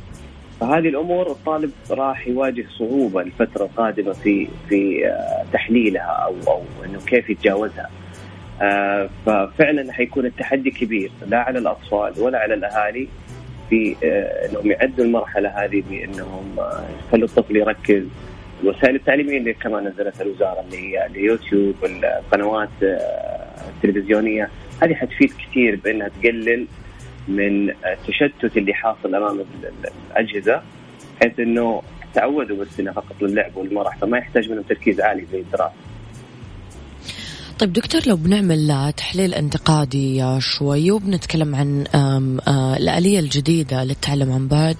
فهذه 0.61 0.88
الأمور 0.88 1.31
الطالب 1.31 1.71
راح 1.90 2.29
يواجه 2.29 2.66
صعوبة 2.79 3.21
الفترة 3.21 3.64
القادمة 3.64 4.12
في 4.12 4.49
في 4.69 5.07
آه، 5.07 5.45
تحليلها 5.53 6.03
أو 6.03 6.35
أو 6.49 6.62
إنه 6.85 6.99
كيف 7.07 7.31
يتجاوزها. 7.31 7.90
آه، 8.62 9.09
ففعلا 9.27 9.92
حيكون 9.92 10.27
التحدي 10.27 10.71
كبير 10.71 11.11
لا 11.27 11.38
على 11.38 11.59
الأطفال 11.59 12.12
ولا 12.19 12.38
على 12.38 12.55
الأهالي 12.55 13.09
في 13.71 13.97
آه، 14.05 14.49
إنهم 14.51 14.71
يعدوا 14.71 15.05
المرحلة 15.05 15.49
هذه 15.49 15.83
بإنهم 15.90 16.57
يخلوا 17.09 17.29
الطفل 17.29 17.57
يركز 17.57 18.05
الوسائل 18.62 18.95
التعليمية 18.95 19.38
اللي 19.38 19.55
كمان 19.55 19.85
نزلتها 19.85 20.23
الوزارة 20.23 20.61
اللي 20.61 20.79
هي 20.79 21.07
اليوتيوب 21.07 21.75
القنوات 21.85 22.69
التلفزيونية 22.83 24.51
هذه 24.83 24.95
حتفيد 24.95 25.33
كثير 25.33 25.81
بأنها 25.85 26.09
تقلل 26.09 26.66
من 27.29 27.71
التشتت 27.71 28.57
اللي 28.57 28.75
حاصل 28.75 29.15
أمام 29.15 29.45
الأجهزة 30.11 30.62
بحيث 31.21 31.41
إنه 31.41 31.83
تعودوا 32.15 32.57
بس 32.57 32.81
انها 32.81 32.93
فقط 32.93 33.23
للعب 33.23 33.57
والمرح 33.57 33.99
فما 33.99 34.19
يحتاج 34.19 34.51
منهم 34.51 34.62
تركيز 34.62 35.01
عالي 35.01 35.27
زي 35.33 35.41
الدراسه. 35.41 35.75
طيب 37.59 37.73
دكتور 37.73 38.01
لو 38.07 38.17
بنعمل 38.17 38.93
تحليل 38.97 39.35
انتقادي 39.35 40.41
شوي 40.41 40.91
وبنتكلم 40.91 41.55
عن 41.55 41.85
الآلية 42.79 43.19
الجديدة 43.21 43.85
للتعلم 43.85 44.33
عن 44.33 44.49
بعد 44.49 44.77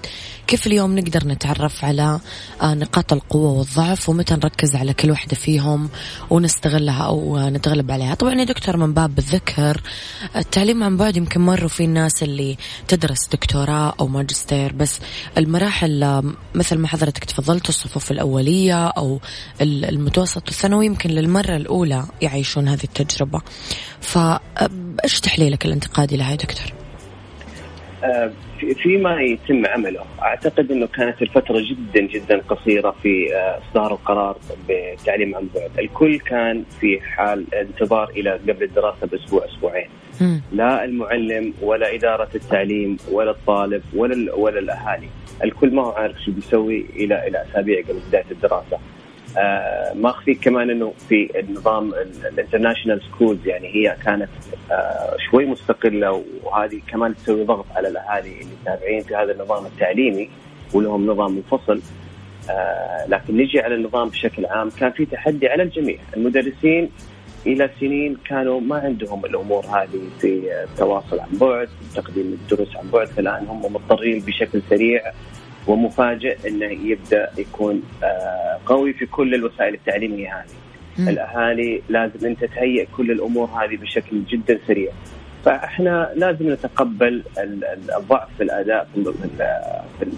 كيف 0.47 0.67
اليوم 0.67 0.99
نقدر 0.99 1.27
نتعرف 1.27 1.85
على 1.85 2.19
آه، 2.61 2.73
نقاط 2.73 3.13
القوة 3.13 3.51
والضعف 3.51 4.09
ومتى 4.09 4.33
نركز 4.33 4.75
على 4.75 4.93
كل 4.93 5.11
واحدة 5.11 5.35
فيهم 5.35 5.89
ونستغلها 6.29 7.03
أو 7.03 7.49
نتغلب 7.49 7.91
عليها 7.91 8.15
طبعا 8.15 8.33
يا 8.33 8.43
دكتور 8.43 8.77
من 8.77 8.93
باب 8.93 9.17
الذكر 9.17 9.81
التعليم 10.35 10.83
عن 10.83 10.97
بعد 10.97 11.17
يمكن 11.17 11.41
مروا 11.41 11.69
في 11.69 11.83
الناس 11.83 12.23
اللي 12.23 12.57
تدرس 12.87 13.27
دكتوراه 13.27 13.93
أو 13.99 14.07
ماجستير 14.07 14.73
بس 14.73 14.99
المراحل 15.37 16.03
آه، 16.03 16.23
مثل 16.55 16.77
ما 16.77 16.87
حضرتك 16.87 17.23
تفضلت 17.23 17.69
الصفوف 17.69 18.11
الأولية 18.11 18.87
أو 18.87 19.19
المتوسط 19.61 20.43
والثانوي 20.47 20.85
يمكن 20.85 21.09
للمرة 21.09 21.55
الأولى 21.55 22.03
يعيشون 22.21 22.67
هذه 22.67 22.83
التجربة 22.83 23.41
فإيش 24.01 25.19
تحليلك 25.19 25.65
الانتقادي 25.65 26.17
لها 26.17 26.31
يا 26.31 26.35
دكتور؟ 26.35 26.73
فيما 28.57 29.21
يتم 29.21 29.65
عمله 29.65 30.03
أعتقد 30.21 30.71
إنه 30.71 30.87
كانت 30.87 31.21
الفترة 31.21 31.59
جدا 31.69 32.01
جدا 32.01 32.41
قصيرة 32.49 32.95
في 33.03 33.35
آه، 33.35 33.59
إصدار 33.69 33.91
القرار 33.91 34.37
بالتعليم 34.67 35.35
عن 35.35 35.47
بعد، 35.55 35.71
الكل 35.79 36.19
كان 36.19 36.63
في 36.79 37.01
حال 37.01 37.45
انتظار 37.53 38.09
إلى 38.09 38.31
قبل 38.31 38.63
الدراسة 38.63 39.07
بأسبوع 39.07 39.45
أسبوعين. 39.45 39.87
لا 40.51 40.85
المعلم 40.85 41.53
ولا 41.61 41.95
إدارة 41.95 42.29
التعليم 42.35 42.97
ولا 43.11 43.31
الطالب 43.31 43.83
ولا 43.95 44.33
ولا 44.35 44.59
الأهالي، 44.59 45.07
الكل 45.43 45.75
ما 45.75 45.83
هو 45.83 45.91
عارف 45.91 46.15
شو 46.25 46.31
بيسوي 46.31 46.85
إلى 46.95 47.27
إلى 47.27 47.43
أسابيع 47.51 47.81
قبل 47.81 47.99
بداية 48.09 48.25
الدراسة. 48.31 48.77
آه 49.37 49.93
ما 49.93 50.09
أخفيك 50.09 50.43
كمان 50.43 50.69
إنه 50.69 50.93
في 51.09 51.39
النظام 51.39 51.93
ال 52.33 52.38
international 52.38 53.01
schools 53.03 53.47
يعني 53.47 53.67
هي 53.67 53.97
كانت 54.05 54.29
آه 54.71 55.17
شوي 55.31 55.45
مستقلة 55.45 56.23
وهذه 56.43 56.81
كمان 56.87 57.15
تسوي 57.15 57.43
ضغط 57.43 57.65
على 57.75 57.87
الأهالي 57.87 58.29
اللي 58.29 58.55
تابعين 58.65 59.03
في 59.03 59.15
هذا 59.15 59.31
النظام 59.31 59.65
التعليمي 59.65 60.29
ولهم 60.73 61.07
نظام 61.07 61.31
منفصل. 61.31 61.81
آه 62.49 63.05
لكن 63.07 63.37
نجي 63.37 63.59
على 63.59 63.75
النظام 63.75 64.09
بشكل 64.09 64.45
عام 64.45 64.69
كان 64.69 64.91
في 64.91 65.05
تحدي 65.05 65.47
على 65.47 65.63
الجميع. 65.63 65.97
المدرسين 66.17 66.89
إلى 67.45 67.69
سنين 67.79 68.17
كانوا 68.29 68.61
ما 68.61 68.75
عندهم 68.79 69.25
الأمور 69.25 69.65
هذه 69.65 70.01
في 70.19 70.63
التواصل 70.63 71.19
عن 71.19 71.29
بعد 71.41 71.69
تقديم 71.95 72.37
الدروس 72.41 72.77
عن 72.77 72.89
بعد 72.93 73.07
فالآن 73.07 73.45
هم 73.47 73.73
مضطرين 73.73 74.19
بشكل 74.19 74.61
سريع 74.69 75.01
ومفاجئ 75.67 76.47
إنه 76.47 76.65
يبدأ 76.65 77.29
يكون 77.37 77.83
آه، 78.03 78.59
قوي 78.65 78.93
في 78.93 79.05
كل 79.05 79.35
الوسائل 79.35 79.73
التعليمية 79.73 80.35
هذه. 80.37 81.09
الأهالي 81.09 81.81
لازم 81.89 82.27
أنت 82.27 82.45
تهيئ 82.45 82.87
كل 82.97 83.11
الأمور 83.11 83.47
هذه 83.47 83.75
بشكل 83.75 84.23
جدا 84.29 84.59
سريع. 84.67 84.91
فإحنا 85.45 86.11
لازم 86.15 86.53
نتقبل 86.53 87.23
الضعف 87.97 88.27
في 88.37 88.43
الأداء 88.43 88.87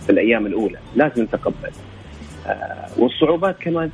في 0.05 0.09
الأيام 0.09 0.45
الأولى، 0.45 0.77
لازم 0.95 1.23
نتقبل. 1.23 1.71
آه، 2.47 2.87
والصعوبات 2.97 3.55
كمان 3.59 3.91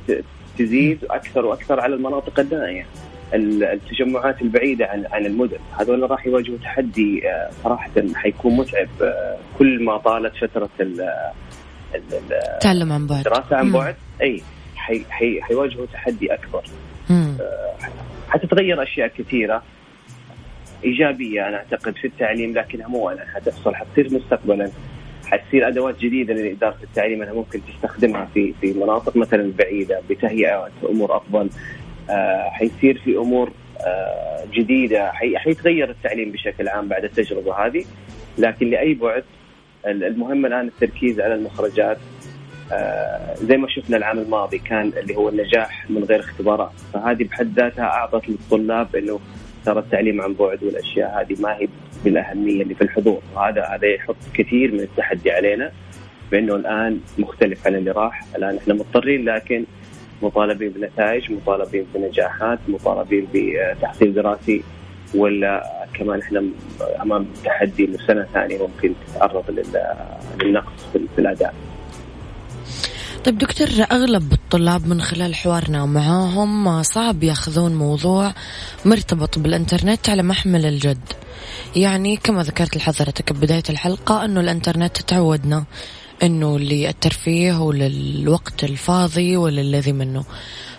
تزيد 0.58 1.04
أكثر 1.10 1.46
وأكثر 1.46 1.80
على 1.80 1.94
المناطق 1.94 2.40
النائيه. 2.40 2.86
التجمعات 3.34 4.42
البعيدة 4.42 4.86
عن 4.86 5.04
عن 5.12 5.26
المدن 5.26 5.58
هذول 5.80 6.10
راح 6.10 6.26
يواجهوا 6.26 6.58
تحدي 6.58 7.28
آه، 7.28 7.50
صراحة 7.64 7.90
حيكون 8.14 8.56
متعب 8.56 8.88
كل 9.58 9.84
ما 9.84 9.96
طالت 9.96 10.36
فترة 10.36 10.68
التعلم 12.54 12.92
عن 12.92 13.06
بعد. 13.06 13.18
الدراسه 13.18 13.56
عن 13.56 13.72
بعد 13.72 13.96
أي 14.22 14.42
حي 14.76 15.04
حي 15.10 15.42
حيواجهوا 15.42 15.86
تحدي 15.92 16.34
أكبر. 16.34 16.64
آه 17.10 17.76
حتتغير 18.28 18.82
أشياء 18.82 19.08
كثيرة. 19.08 19.62
إيجابية 20.84 21.48
أنا 21.48 21.56
أعتقد 21.56 21.96
في 21.96 22.06
التعليم 22.06 22.54
لكنها 22.58 22.88
مو 22.88 23.10
الان 23.10 23.28
حتحصل 23.28 23.74
حتصير 23.74 24.14
مستقبلا. 24.14 24.70
حتصير 25.26 25.68
أدوات 25.68 25.98
جديدة 25.98 26.34
لاداره 26.34 26.76
التعليم 26.82 27.22
انها 27.22 27.34
ممكن 27.34 27.60
تستخدمها 27.74 28.28
في 28.34 28.54
في 28.60 28.72
مناطق 28.72 29.16
مثلا 29.16 29.52
بعيدة 29.58 30.00
بتهيئه 30.10 30.68
أمور 30.90 31.16
أفضل. 31.16 31.50
آه 32.10 32.48
حيصير 32.50 32.98
في 33.04 33.16
أمور 33.16 33.52
آه 33.80 34.44
جديدة. 34.52 35.12
حي 35.12 35.38
حيتغير 35.38 35.90
التعليم 35.90 36.30
بشكل 36.30 36.68
عام 36.68 36.88
بعد 36.88 37.04
التجربة 37.04 37.66
هذه. 37.66 37.84
لكن 38.38 38.70
لأي 38.70 38.94
بعد 38.94 39.24
المهم 39.86 40.46
الآن 40.46 40.66
التركيز 40.66 41.20
على 41.20 41.34
المخرجات. 41.34 41.98
آه 42.72 43.34
زي 43.34 43.56
ما 43.56 43.68
شفنا 43.68 43.96
العام 43.96 44.18
الماضي 44.18 44.58
كان 44.58 44.92
اللي 44.96 45.16
هو 45.16 45.28
النجاح 45.28 45.90
من 45.90 46.04
غير 46.04 46.20
اختبارات. 46.20 46.72
فهذه 46.94 47.24
بحد 47.24 47.52
ذاتها 47.56 47.84
أعطت 47.84 48.28
للطلاب 48.28 48.96
إنه 48.96 49.20
ترى 49.64 49.78
التعليم 49.78 50.20
عن 50.20 50.34
بعد 50.34 50.64
والأشياء 50.64 51.20
هذه 51.20 51.40
ما 51.42 51.56
هي 51.56 51.68
بالأهمية 52.04 52.62
اللي 52.62 52.74
في 52.74 52.82
الحضور. 52.82 53.20
وهذا 53.34 53.64
هذا 53.64 53.86
يحط 53.86 54.16
كثير 54.34 54.72
من 54.72 54.80
التحدي 54.80 55.30
علينا 55.30 55.72
بإنه 56.32 56.56
الآن 56.56 57.00
مختلف 57.18 57.66
عن 57.66 57.74
اللي 57.74 57.90
راح. 57.90 58.24
الآن 58.36 58.56
إحنا 58.56 58.74
مضطرين 58.74 59.24
لكن 59.24 59.64
مطالبين 60.22 60.68
بنتائج 60.68 61.32
مطالبين 61.32 61.86
بنجاحات 61.94 62.58
مطالبين 62.68 63.28
بتحصيل 63.34 64.14
دراسي 64.14 64.62
ولا 65.14 65.86
كمان 65.94 66.20
إحنا 66.20 66.44
أمام 67.02 67.26
تحدي 67.44 67.84
إنه 67.84 67.98
سنة 68.06 68.26
ثانية 68.34 68.58
ممكن 68.58 68.94
تتعرض 69.06 69.44
للنقص 70.42 70.82
في 70.92 71.18
الأداء. 71.18 71.54
طيب 73.24 73.38
دكتور 73.38 73.68
أغلب 73.92 74.32
الطلاب 74.32 74.86
من 74.86 75.00
خلال 75.00 75.34
حوارنا 75.34 75.86
معاهم 75.86 76.82
صعب 76.82 77.22
ياخذون 77.22 77.74
موضوع 77.74 78.32
مرتبط 78.84 79.38
بالإنترنت 79.38 80.08
على 80.08 80.22
محمل 80.22 80.66
الجد. 80.66 81.12
يعني 81.76 82.16
كما 82.16 82.42
ذكرت 82.42 82.76
لحضرتك 82.76 83.32
ببدايه 83.32 83.62
الحلقة 83.70 84.24
إنه 84.24 84.40
الإنترنت 84.40 84.96
تعودنا 84.96 85.64
إنه 86.22 86.58
للترفيه 86.58 87.62
وللوقت 87.62 88.64
الفاضي 88.64 89.36
وللذي 89.36 89.92
منه. 89.92 90.24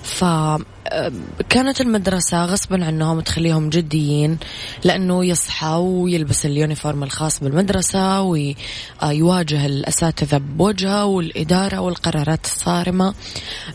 فكانت 0.08 1.82
المدرسة 1.82 2.46
غصبا 2.46 2.86
عنهم 2.86 3.20
تخليهم 3.20 3.70
جديين 3.70 4.38
لأنه 4.84 5.26
يصحى 5.26 5.76
ويلبس 5.80 6.46
اليونيفورم 6.46 7.04
الخاص 7.04 7.44
بالمدرسة 7.44 8.22
ويواجه 8.22 9.66
الأساتذة 9.66 10.38
بوجهه 10.38 11.06
والإدارة 11.06 11.80
والقرارات 11.80 12.46
الصارمة. 12.46 13.14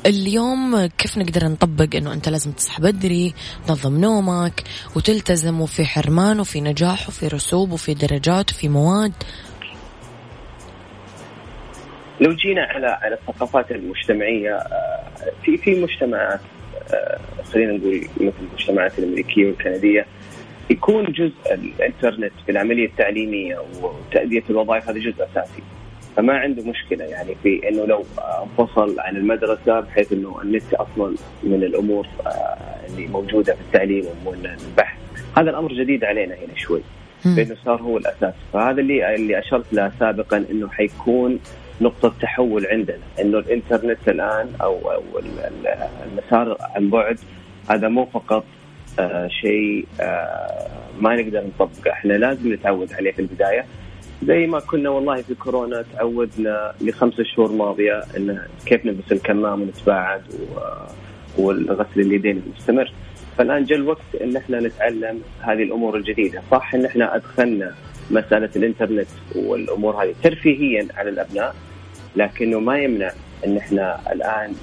اليوم 0.07 0.87
كيف 0.87 1.19
نقدر 1.19 1.49
نطبق 1.49 1.97
أنه 1.97 2.13
أنت 2.13 2.29
لازم 2.29 2.53
تصحى 2.53 2.83
بدري 2.83 3.35
تنظم 3.67 4.01
نومك 4.01 4.63
وتلتزم 4.97 5.61
وفي 5.61 5.85
حرمان 5.85 6.41
وفي 6.41 6.61
نجاح 6.61 7.09
وفي 7.09 7.29
رسوب 7.29 7.73
وفي 7.73 7.95
درجات 7.95 8.53
وفي 8.53 8.69
مواد؟ 8.69 9.13
لو 12.21 12.33
جينا 12.33 12.63
على 12.63 12.87
على 12.87 13.15
الثقافات 13.15 13.71
المجتمعية 13.71 14.59
في 15.45 15.57
في 15.57 15.83
مجتمعات 15.83 16.41
آه، 16.95 17.19
خلينا 17.53 17.73
نقول 17.73 18.01
مثل 18.21 18.35
المجتمعات 18.51 18.99
الأمريكية 18.99 19.47
والكندية 19.47 20.07
يكون 20.71 21.05
جزء 21.05 21.55
الانترنت 21.55 22.33
في 22.47 22.53
العملية 22.53 22.87
التعليمية 22.87 23.59
وتأدية 23.83 24.43
الوظائف 24.51 24.89
هذا 24.89 24.99
جزء 24.99 25.25
أساسي. 25.33 25.63
فما 26.17 26.39
عنده 26.39 26.63
مشكلة 26.63 27.05
يعني 27.05 27.35
في 27.43 27.69
إنه 27.69 27.85
لو 27.85 28.05
انفصل 28.43 29.01
عن 29.01 29.17
المدرسة 29.17 29.81
بحيث 29.81 30.13
إنه 30.13 30.43
النت 30.43 30.75
أصلا 30.75 31.15
من 31.43 31.65
الأمور 31.65 32.07
آه، 32.27 32.57
اللي 32.89 33.07
موجودة 33.07 33.55
في 33.55 33.61
التعليم 33.61 34.05
والبحث 34.25 34.99
هذا 35.37 35.51
الأمر 35.51 35.73
جديد 35.73 36.05
علينا 36.05 36.35
هنا 36.35 36.57
شوي 36.57 36.81
بإنه 37.25 37.57
صار 37.65 37.83
هو 37.83 37.97
الأساس. 37.97 38.35
فهذا 38.53 38.81
اللي 38.81 39.15
اللي 39.15 39.39
أشرت 39.39 39.73
له 39.73 39.93
سابقا 40.01 40.45
إنه 40.51 40.69
حيكون 40.69 41.39
نقطة 41.83 42.15
تحول 42.21 42.67
عندنا 42.67 42.99
إنه 43.21 43.39
الإنترنت 43.39 44.09
الآن 44.09 44.49
أو 44.63 44.93
أو 44.93 45.03
المسار 46.07 46.57
عن 46.61 46.91
بعد 46.91 47.19
هذا 47.71 47.89
مو 47.89 48.05
فقط 48.05 48.45
آه 48.99 49.29
شيء 49.29 49.87
آه 50.01 50.69
ما 51.01 51.17
نقدر 51.17 51.45
نطبقه. 51.47 51.91
إحنا 51.91 52.13
لازم 52.13 52.53
نتعود 52.53 52.93
عليه 52.93 53.13
في 53.13 53.19
البداية. 53.19 53.65
زي 54.23 54.47
ما 54.47 54.61
كنا 54.61 54.91
والله 54.91 55.23
في 55.23 55.35
كورونا 55.35 55.85
تعودنا 55.95 56.75
لخمس 56.81 57.21
شهور 57.21 57.53
ماضية 57.53 58.03
انه 58.17 58.43
كيف 58.67 58.87
نلبس 58.87 59.13
الكمام 59.13 59.63
ونتباعد 59.63 60.23
والغسل 61.39 62.01
اليدين 62.01 62.43
المستمر. 62.47 62.93
فالآن 63.39 63.65
جاء 63.65 63.79
الوقت 63.79 64.15
إن 64.23 64.37
إحنا 64.37 64.61
نتعلم 64.61 65.23
هذه 65.41 65.63
الأمور 65.63 65.97
الجديدة، 65.97 66.43
صح 66.51 66.75
إن 66.75 66.85
إحنا 66.85 67.17
أدخلنا 67.17 67.75
مسألة 68.11 68.51
الإنترنت 68.57 69.09
والأمور 69.35 70.05
هذه 70.05 70.15
ترفيهيا 70.23 70.87
على 70.97 71.11
الأبناء 71.11 71.55
لكنه 72.17 72.61
ما 72.61 72.79
يمنع 72.79 73.11
إن 73.47 73.57
إحنا 73.57 74.13
الآن 74.13 74.55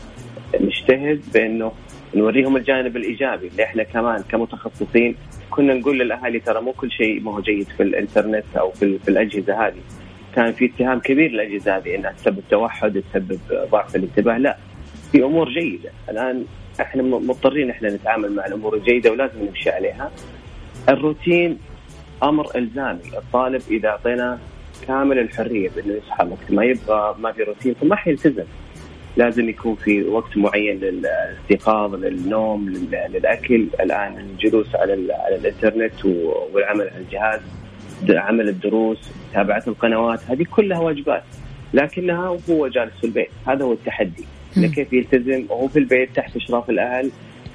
نجتهد 0.61 1.21
بإنه 1.33 1.71
نوريهم 2.15 2.57
الجانب 2.57 2.97
الإيجابي 2.97 3.47
اللي 3.47 3.63
إحنا 3.63 3.83
كمان 3.83 4.23
كمتخصصين 4.31 5.15
كنا 5.49 5.73
نقول 5.73 5.99
للأهالي 5.99 6.39
ترى 6.39 6.61
مو 6.61 6.71
كل 6.71 6.91
شيء 6.91 7.21
ما 7.21 7.31
هو 7.35 7.41
جيد 7.41 7.67
في 7.77 7.83
الإنترنت 7.83 8.45
أو 8.59 8.71
في, 8.71 8.99
في 8.99 9.07
الأجهزة 9.09 9.67
هذه. 9.67 9.81
كان 10.35 10.51
في 10.51 10.65
اتهام 10.65 10.99
كبير 10.99 11.31
للأجهزة 11.31 11.77
هذه 11.77 11.95
إنها 11.95 12.11
تسبب 12.11 12.39
توحد 12.49 13.03
تسبب 13.11 13.39
ضعف 13.71 13.95
الانتباه. 13.95 14.37
لا 14.37 14.57
في 15.11 15.23
أمور 15.23 15.49
جيدة. 15.49 15.89
الآن 16.09 16.45
إحنا 16.81 17.03
مضطرين 17.03 17.69
إحنا 17.69 17.89
نتعامل 17.89 18.31
مع 18.35 18.45
الأمور 18.45 18.75
الجيدة 18.75 19.11
ولازم 19.11 19.45
نمشي 19.45 19.69
عليها. 19.69 20.11
الروتين 20.89 21.57
أمر 22.23 22.55
إلزامي. 22.55 22.99
الطالب 23.17 23.61
إذا 23.71 23.89
اعطيناه 23.89 24.37
كامل 24.87 25.19
الحرية 25.19 25.69
بإنه 25.75 25.93
يصحى 25.93 26.25
وقت 26.25 26.51
ما 26.51 26.63
يبغى 26.63 27.15
ما 27.19 27.31
في 27.31 27.43
روتين 27.43 27.73
فما 27.73 27.95
حيلتزم. 27.95 28.43
لازم 29.17 29.49
يكون 29.49 29.75
في 29.75 30.03
وقت 30.03 30.37
معين 30.37 30.79
للاستيقاظ 30.79 31.95
للنوم 31.95 32.69
للأكل. 33.13 33.67
الآن 33.79 34.17
الجلوس 34.17 34.75
على 34.75 35.13
على 35.13 35.35
الإنترنت 35.35 36.05
والعمل 36.53 36.89
على 36.89 36.97
الجهاز 36.97 37.39
عمل 38.09 38.49
الدروس 38.49 39.11
متابعة 39.29 39.63
القنوات 39.67 40.19
هذه 40.27 40.45
كلها 40.51 40.79
واجبات. 40.79 41.23
لكنها 41.73 42.29
وهو 42.29 42.67
جالس 42.67 42.93
في 43.01 43.03
البيت 43.03 43.29
هذا 43.47 43.65
هو 43.65 43.73
التحدي. 43.73 44.25
كيف 44.75 44.93
يلتزم؟ 44.93 45.45
وهو 45.49 45.67
في 45.67 45.79
البيت 45.79 46.15
تحت 46.15 46.35
إشراف 46.35 46.69
الأهل 46.69 47.11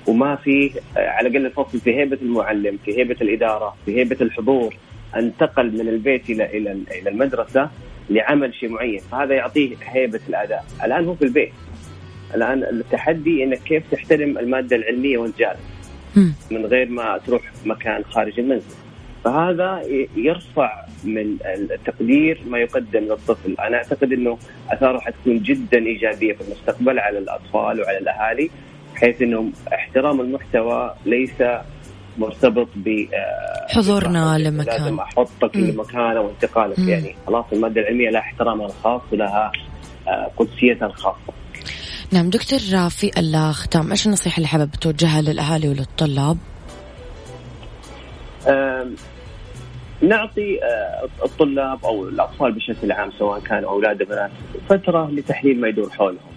وما 0.06 0.36
في 0.36 0.70
على 0.96 1.28
الأقل 1.28 1.46
الفصل 1.46 1.80
في 1.80 1.94
هيبة 1.94 2.18
المعلم 2.22 2.78
في 2.84 2.98
هيبة 2.98 3.16
الإدارة 3.20 3.76
في 3.84 3.96
هيبة 3.96 4.16
الحضور. 4.20 4.74
انتقل 5.16 5.72
من 5.72 5.88
البيت 5.88 6.30
إلى 6.30 6.44
إلى 6.58 6.78
إلى 6.90 7.10
المدرسة 7.10 7.70
لعمل 8.10 8.54
شيء 8.54 8.68
معين 8.68 9.00
فهذا 9.00 9.34
يعطيه 9.34 9.76
هيبة 9.82 10.20
الأداء. 10.28 10.64
الآن 10.84 11.04
هو 11.04 11.14
في 11.14 11.24
البيت. 11.24 11.52
الآن 12.34 12.62
التحدي 12.62 13.44
إنك 13.44 13.58
كيف 13.58 13.82
تحترم 13.92 14.38
المادة 14.38 14.76
العلمية 14.76 15.18
وانت 15.18 15.38
جالس 15.38 15.58
من 16.50 16.66
غير 16.66 16.88
ما 16.88 17.18
تروح 17.26 17.42
مكان 17.66 18.04
خارج 18.04 18.40
المنزل. 18.40 18.74
فهذا 19.24 19.82
يرفع 20.16 20.84
من 21.04 21.36
التقدير 21.44 22.40
ما 22.48 22.58
يقدم 22.58 23.00
للطفل. 23.00 23.56
أنا 23.60 23.76
أعتقد 23.76 24.12
إنه 24.12 24.38
آثاره 24.70 24.98
حتكون 24.98 25.38
جدا 25.38 25.78
إيجابية 25.78 26.32
في 26.32 26.40
المستقبل 26.40 26.98
على 26.98 27.18
الأطفال 27.18 27.80
وعلى 27.80 27.98
الأهالي 27.98 28.50
بحيث 28.94 29.22
انه 29.22 29.50
احترام 29.74 30.20
المحتوى 30.20 30.94
ليس 31.06 31.42
مرتبط 32.18 32.68
ب 32.76 32.88
آه، 32.88 33.74
حضورنا 33.74 34.38
لمكان 34.38 34.82
لازم 34.82 35.00
أحطك 35.00 35.56
لمكانه 35.56 36.20
وانتقالك 36.20 36.78
مم. 36.78 36.88
يعني 36.88 37.16
خلاص 37.26 37.44
المادة 37.52 37.80
العلمية 37.80 38.10
لها 38.10 38.20
احترامها 38.20 38.66
الخاص 38.66 39.00
ولها 39.12 39.52
آه، 40.08 40.30
قدسيتها 40.36 40.86
الخاصة. 40.86 41.32
نعم 42.12 42.30
دكتور 42.30 42.58
في 42.88 43.10
الختام 43.18 43.90
إيش 43.90 44.06
النصيحة 44.06 44.36
اللي 44.36 44.48
حابب 44.48 44.70
توجهها 44.70 45.22
للأهالي 45.22 45.68
وللطلاب؟ 45.68 46.38
نعطي 50.02 50.64
آه، 50.64 51.24
الطلاب 51.24 51.84
أو 51.84 52.08
الأطفال 52.08 52.52
بشكل 52.52 52.92
عام 52.92 53.10
سواء 53.18 53.40
كانوا 53.40 53.70
أولاد 53.70 54.02
أو 54.02 54.06
بنات 54.08 54.30
فترة 54.68 55.10
لتحليل 55.10 55.60
ما 55.60 55.68
يدور 55.68 55.90
حولهم. 55.90 56.34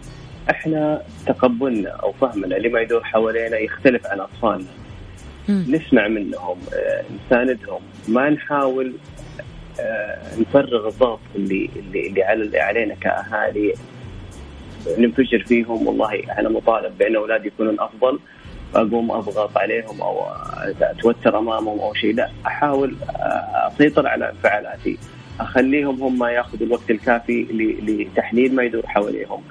إحنا 0.49 1.01
تقبلنا 1.25 1.89
أو 1.89 2.11
فهمنا 2.11 2.55
لما 2.55 2.81
يدور 2.81 3.03
حوالينا 3.03 3.57
يختلف 3.57 4.05
عن 4.05 4.19
أطفالنا. 4.19 4.67
نسمع 5.49 6.07
منهم 6.07 6.57
آه، 6.73 7.03
نساندهم. 7.27 7.81
ما 8.07 8.29
نحاول 8.29 8.93
آه، 9.79 10.17
نفرغ 10.39 10.87
الضغط 10.87 11.19
اللي 11.35 11.69
اللي 11.75 12.07
اللي 12.07 12.23
على 12.23 12.59
علينا 12.59 12.95
كأهالي 12.95 13.73
ننفجر 14.97 15.43
فيهم. 15.47 15.87
والله 15.87 16.39
أنا 16.39 16.49
مطالب 16.49 16.97
بأن 16.97 17.15
أولادي 17.15 17.47
يكونون 17.47 17.79
أفضل 17.79 18.19
أقوم 18.75 19.11
أضغط 19.11 19.57
عليهم 19.57 20.01
أو 20.01 20.25
أتوتر 20.81 21.37
أمامهم 21.39 21.79
أو 21.79 21.93
شيء. 21.93 22.15
لا 22.15 22.29
أحاول 22.47 22.95
آه، 23.09 23.71
أسيطر 23.75 24.07
على 24.07 24.29
انفعالاتي 24.29 24.97
أخليهم 25.39 26.01
هم 26.01 26.23
يأخذوا 26.23 26.67
الوقت 26.67 26.91
الكافي 26.91 27.43
لتحليل 27.87 28.55
ما 28.55 28.63
يدور 28.63 28.87
حواليهم. 28.87 29.41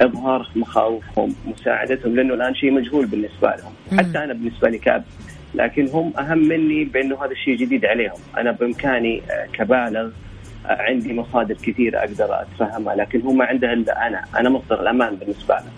إظهار 0.00 0.50
مخاوفهم 0.56 1.34
مساعدتهم 1.46 2.16
لأنه 2.16 2.34
الآن 2.34 2.54
شيء 2.54 2.70
مجهول 2.70 3.06
بالنسبة 3.06 3.48
لهم. 3.56 3.98
حتى 3.98 4.18
أنا 4.18 4.32
بالنسبة 4.32 4.68
لي 4.68 4.78
كأب 4.78 5.04
لكن 5.54 5.88
هم 5.88 6.12
أهم 6.18 6.38
مني 6.38 6.84
بأنه 6.84 7.24
هذا 7.24 7.30
الشيء 7.30 7.56
جديد 7.56 7.84
عليهم 7.84 8.18
أنا 8.38 8.50
بإمكاني 8.50 9.22
آه، 9.30 9.46
كبالغ 9.52 10.10
آه، 10.66 10.82
عندي 10.82 11.12
مصادر 11.12 11.54
كثيرة 11.54 11.98
أقدر 11.98 12.42
أتفهمها 12.42 12.94
لكن 12.94 13.20
هم 13.20 13.42
عنده 13.42 13.72
إلا 13.72 14.06
أنا 14.06 14.24
أنا 14.38 14.50
مصدر 14.50 14.80
الأمان 14.80 15.16
بالنسبة 15.16 15.54
لهم 15.54 15.72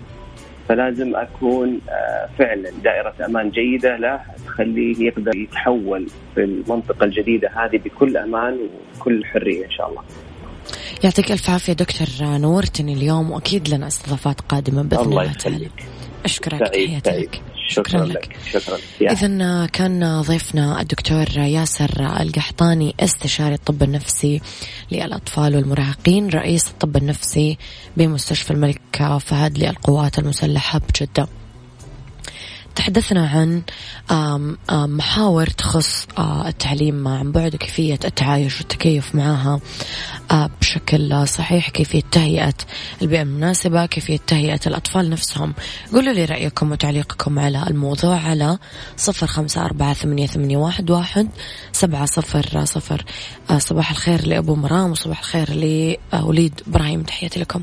فلازم 0.68 1.16
أكون 1.16 1.80
آه، 1.88 2.28
فعلا 2.38 2.70
دائرة 2.84 3.14
أمان 3.26 3.50
جيدة 3.50 3.96
له 3.96 4.20
تخليه 4.46 5.06
يقدر 5.06 5.36
يتحول 5.36 6.06
في 6.34 6.44
المنطقة 6.44 7.04
الجديدة 7.04 7.50
هذه 7.54 7.76
بكل 7.84 8.16
أمان 8.16 8.58
وكل 8.96 9.24
حرية 9.24 9.64
إن 9.64 9.70
شاء 9.70 9.90
الله. 9.90 10.02
يعطيك 11.04 11.32
ألف 11.32 11.50
عافية 11.50 11.72
دكتور 11.72 12.08
نورتني 12.22 12.92
اليوم 12.92 13.30
وأكيد 13.30 13.68
لنا 13.68 13.86
استضافات 13.86 14.40
قادمة 14.40 14.82
بإذن 14.82 15.00
الله, 15.00 15.22
الله 15.22 15.32
تعالى. 15.32 15.68
أشكرك 16.24 16.58
تحياتي 16.58 17.10
لك. 17.10 17.42
شكرا, 17.68 18.04
لك. 18.04 18.36
شكرا 18.52 18.78
إذا 19.00 19.66
كان 19.66 20.20
ضيفنا 20.20 20.80
الدكتور 20.80 21.38
ياسر 21.38 22.20
القحطاني 22.20 22.94
استشاري 23.00 23.54
الطب 23.54 23.82
النفسي 23.82 24.40
للأطفال 24.92 25.56
والمراهقين 25.56 26.28
رئيس 26.28 26.68
الطب 26.68 26.96
النفسي 26.96 27.58
بمستشفى 27.96 28.50
الملك 28.50 29.18
فهد 29.20 29.58
للقوات 29.58 30.18
المسلحة 30.18 30.78
بجدة. 30.78 31.28
تحدثنا 32.78 33.28
عن 33.28 34.56
محاور 34.70 35.46
تخص 35.46 36.06
التعليم 36.18 37.08
عن 37.08 37.32
بعد 37.32 37.54
وكيفية 37.54 37.98
التعايش 38.04 38.58
والتكيف 38.58 39.14
معها 39.14 39.60
بشكل 40.60 41.28
صحيح 41.28 41.68
كيفية 41.68 42.02
تهيئة 42.10 42.54
البيئة 43.02 43.22
المناسبة 43.22 43.86
كيفية 43.86 44.18
تهيئة 44.26 44.60
الأطفال 44.66 45.10
نفسهم. 45.10 45.54
قولوا 45.92 46.12
لي 46.12 46.24
رأيكم 46.24 46.72
وتعليقكم 46.72 47.38
على 47.38 47.62
الموضوع 47.66 48.16
على 48.20 48.58
صفر 48.96 49.26
خمسة 49.26 49.64
أربعة 49.64 49.94
ثمانية, 49.94 50.26
ثمانية 50.26 50.56
واحد, 50.56 50.90
واحد 50.90 51.28
سبعة 51.72 52.06
صفر 52.06 52.64
صفر. 52.64 53.04
صباح 53.58 53.90
الخير 53.90 54.26
لأبو 54.26 54.54
مرام 54.54 54.90
وصباح 54.90 55.18
الخير 55.18 55.48
لوليد 56.12 56.60
إبراهيم. 56.68 57.02
تحياتي 57.02 57.40
لكم. 57.40 57.62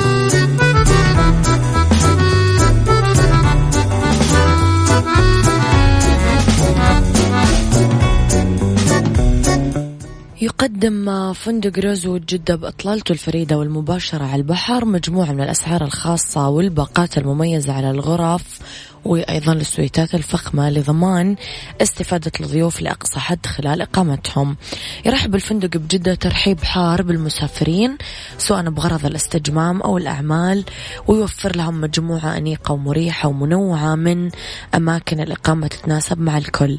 يقدم 10.41 11.33
فندق 11.33 11.79
روزو 11.79 12.17
جدة 12.17 12.55
بإطلالته 12.55 13.11
الفريدة 13.11 13.57
والمباشرة 13.57 14.23
على 14.23 14.35
البحر 14.35 14.85
مجموعة 14.85 15.31
من 15.31 15.41
الأسعار 15.41 15.83
الخاصة 15.83 16.49
والباقات 16.49 17.17
المميزة 17.17 17.73
على 17.73 17.91
الغرف 17.91 18.59
وأيضا 19.05 19.53
السويتات 19.53 20.15
الفخمة 20.15 20.69
لضمان 20.69 21.35
استفادة 21.81 22.31
الضيوف 22.39 22.81
لأقصى 22.81 23.19
حد 23.19 23.45
خلال 23.45 23.81
إقامتهم. 23.81 24.57
يرحب 25.05 25.35
الفندق 25.35 25.77
بجدة 25.77 26.15
ترحيب 26.15 26.63
حار 26.63 27.01
بالمسافرين 27.01 27.97
سواء 28.37 28.69
بغرض 28.69 29.05
الاستجمام 29.05 29.81
أو 29.81 29.97
الأعمال 29.97 30.63
ويوفر 31.07 31.55
لهم 31.55 31.81
مجموعة 31.81 32.37
أنيقة 32.37 32.71
ومريحة 32.71 33.29
ومنوعة 33.29 33.95
من 33.95 34.29
أماكن 34.75 35.19
الإقامة 35.19 35.67
تتناسب 35.67 36.19
مع 36.19 36.37
الكل. 36.37 36.77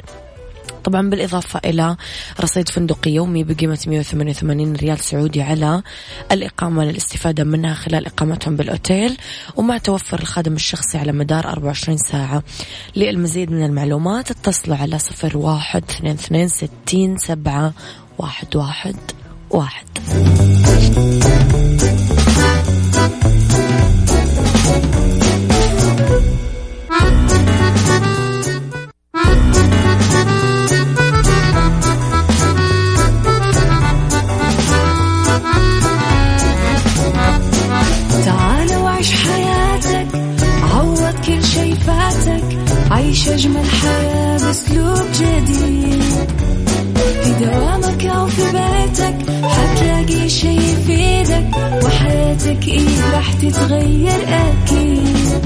طبعا 0.84 1.10
بالإضافة 1.10 1.60
إلى 1.64 1.96
رصيد 2.40 2.68
فندقي 2.68 3.10
يومي 3.10 3.44
بقيمة 3.44 3.78
188 3.86 4.76
ريال 4.76 4.98
سعودي 4.98 5.42
على 5.42 5.82
الإقامة 6.32 6.84
للاستفادة 6.84 7.44
منها 7.44 7.74
خلال 7.74 8.06
إقامتهم 8.06 8.56
بالأوتيل 8.56 9.16
ومع 9.56 9.78
توفر 9.78 10.20
الخادم 10.20 10.54
الشخصي 10.54 10.98
على 10.98 11.12
مدار 11.12 11.48
24 11.48 11.98
ساعة. 11.98 12.42
للمزيد 12.96 13.50
من 13.50 13.64
المعلومات 13.64 14.30
اتصلوا 14.30 14.76
على 14.76 14.98
صفر 14.98 15.36
واحد 15.36 15.84
اثنين 15.90 16.12
اثنين 16.12 16.48
ستين 16.48 17.18
سبعة 17.18 17.72
واحد 18.18 18.56
واحد 18.56 18.96
واحد. 19.50 19.86
إيه 52.68 53.10
راح 53.14 53.32
تتغير 53.32 54.20
أكيد. 54.28 55.42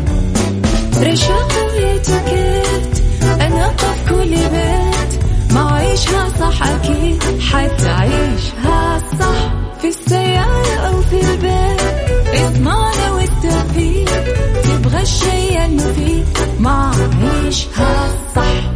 رشاق 1.03 1.53
ويتوكيت 1.73 3.03
أنا 3.41 3.69
في 3.69 4.09
كل 4.09 4.31
بيت. 4.31 5.25
ما 5.53 5.73
عيش 5.75 6.09
عيشها 6.09 6.29
صح 6.41 6.67
أكيد 6.67 7.23
حتعيشها 7.41 9.03
صح. 9.21 9.53
في 9.81 9.89
السيارة 9.89 10.75
أو 10.89 11.03
في 11.03 11.21
البيت 11.21 11.81
إضمعنا 12.35 13.13
والتوفيق. 13.13 14.11
تبغى 14.65 15.03
الشيء 15.03 15.65
المفيد 15.65 16.27
ما 16.61 16.93
عيشها 17.23 18.09
صح. 18.37 18.76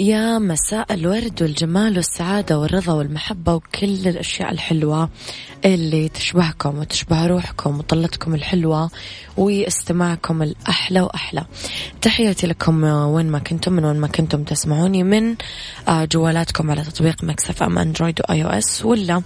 مساء 0.00 0.94
الورد 0.94 1.42
والجمال 1.42 1.96
والسعادة 1.96 2.58
والرضا 2.58 2.92
والمحبة 2.92 3.54
وكل 3.54 4.08
الأشياء 4.08 4.52
الحلوة 4.52 5.10
اللي 5.64 6.08
تشبهكم 6.08 6.78
وتشبه 6.78 7.26
روحكم 7.26 7.78
وطلتكم 7.78 8.34
الحلوة 8.34 8.90
واستماعكم 9.36 10.42
الأحلى 10.42 11.00
وأحلى. 11.00 11.44
تحياتي 12.02 12.46
لكم 12.46 12.84
وين 12.84 13.30
ما 13.30 13.38
كنتم 13.38 13.72
من 13.72 13.84
وين 13.84 13.96
ما 13.96 14.06
كنتم 14.06 14.44
تسمعوني 14.44 15.02
من 15.02 15.36
آه، 15.88 16.04
جوالاتكم 16.04 16.70
على 16.70 16.84
تطبيق 16.84 17.24
Mix 17.24 17.62
FM 17.62 17.78
Android 17.78 18.20
و 18.20 18.44
iOS 18.44 18.84
ولا 18.84 19.22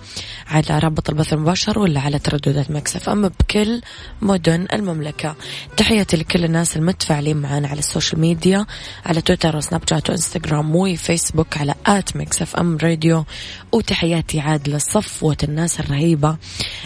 على 0.49 0.79
رابط 0.79 1.11
البث 1.11 1.33
المباشر 1.33 1.79
ولا 1.79 2.01
على 2.01 2.19
ترددات 2.19 2.71
Mix 2.71 3.09
FM 3.09 3.29
بكل 3.29 3.81
مدن 4.23 4.67
المملكة. 4.73 5.37
تحياتي 5.77 6.17
لكل 6.17 6.45
الناس 6.45 6.77
المتفاعلين 6.77 7.37
معنا 7.37 7.69
على 7.69 7.79
السوشيال 7.79 8.21
ميديا 8.21 8.67
على 9.07 9.21
تويتر 9.21 9.57
وسناب 9.57 9.83
شات 9.91 10.11
وإنستغرام 10.11 10.64
وفيسبوك 10.73 11.59
على 11.59 11.75
at 11.87 12.17
Mix 12.17 12.57
FM 12.57 12.77
Radio. 12.77 13.25
وتحياتي 13.73 14.41
عاد 14.41 14.69
لصفوة 14.69 15.37
الناس 15.43 15.81
الرهيبة 15.81 16.37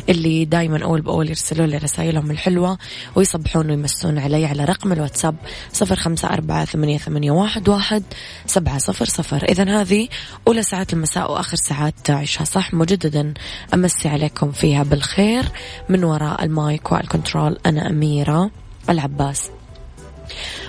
اللي 0.08 0.44
دايما 0.44 0.84
أول 0.84 1.00
بأول 1.00 1.28
يرسلوا 1.28 1.66
لي 1.66 1.76
رسائلهم 1.76 2.30
الحلوة 2.30 2.78
ويصبحون 3.14 3.70
ويمسون 3.70 4.18
علي 4.18 4.46
على 4.46 4.64
رقم 4.64 4.92
الواتساب 4.92 5.36
صفر 5.72 5.96
خمسة 5.96 6.28
أربعة 6.28 6.64
ثمانية, 6.64 6.98
ثمانية 6.98 7.30
واحد, 7.30 7.68
واحد 7.68 8.02
سبعة 8.46 8.78
صفر 8.78 9.04
صفر. 9.04 9.44
إذا 9.44 9.80
هذه 9.80 10.08
أولى 10.48 10.62
ساعات 10.62 10.92
المساء 10.92 11.32
وآخر 11.32 11.56
ساعات 11.56 12.10
عيشها 12.10 12.44
صح 12.44 12.74
مجددا. 12.74 13.34
أمسي 13.74 14.08
عليكم 14.08 14.52
فيها 14.52 14.82
بالخير. 14.82 15.44
من 15.88 16.04
وراء 16.04 16.44
ال 16.44 16.56
mic 16.56 16.92
وال 16.92 17.07
control 17.07 17.58
أنا 17.66 17.90
أميرة 17.90 18.50
العباس. 18.90 19.50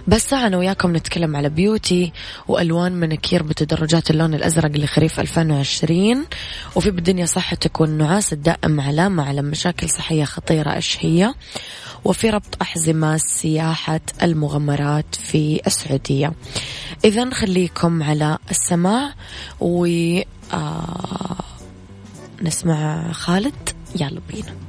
بس 0.08 0.34
أنا 0.34 0.58
وياكم 0.58 0.96
نتكلم 0.96 1.36
على 1.36 1.50
beauty 1.50 2.12
وألوان 2.48 2.92
مناكير 2.92 3.44
بتدرجات 3.44 4.10
اللون 4.10 4.34
الأزرق 4.34 4.72
لخريف 4.72 5.20
2020 5.20 6.26
وفي 6.76 6.92
بالدنيا 6.92 7.26
صحتك 7.26 7.82
والنعاس 7.82 8.34
الدائم 8.34 8.82
علامة 8.82 9.24
على 9.24 9.42
مشاكل 9.42 9.90
صحية 9.90 10.24
خطيرة 10.24 10.74
إيش 10.74 10.98
هي. 11.02 11.34
وفي 12.06 12.30
ربط 12.30 12.62
أحزمة 12.62 13.18
سياحة 13.18 14.02
المغامرات 14.24 15.16
في 15.16 15.62
السعودية. 15.68 16.34
إذا 17.06 17.30
خليكم 17.34 18.04
على 18.04 18.38
السماع 18.52 19.14
و 19.60 19.86
آه 20.54 21.36
نسمع 22.42 23.12
خالد. 23.12 23.70
يلا 23.96 24.22
بينا. 24.34 24.69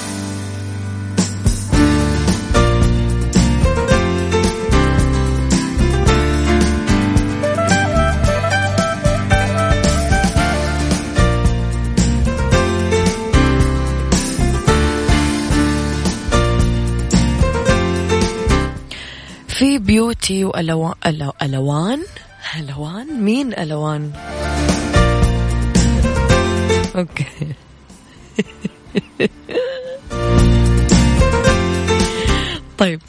beauty 20.11 20.45
وألوان 20.45 20.93
ألو... 21.05 21.33
ألوان. 21.41 22.03
ألوان؟ 22.59 23.23
مين 23.23 23.53
ألوان؟ 23.53 24.11
أوكي. 26.95 27.25
طيب. 32.77 33.01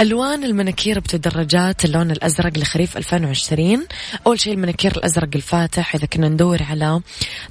ألوان 0.00 0.44
المناكير 0.44 1.00
بتدرجات 1.00 1.84
اللون 1.84 2.10
الأزرق 2.10 2.58
لخريف 2.58 2.96
2020 2.96 3.86
أول 4.26 4.40
شيء 4.40 4.52
المناكير 4.54 4.96
الأزرق 4.96 5.28
الفاتح 5.34 5.94
إذا 5.94 6.06
كنا 6.06 6.28
ندور 6.28 6.62
على 6.62 7.00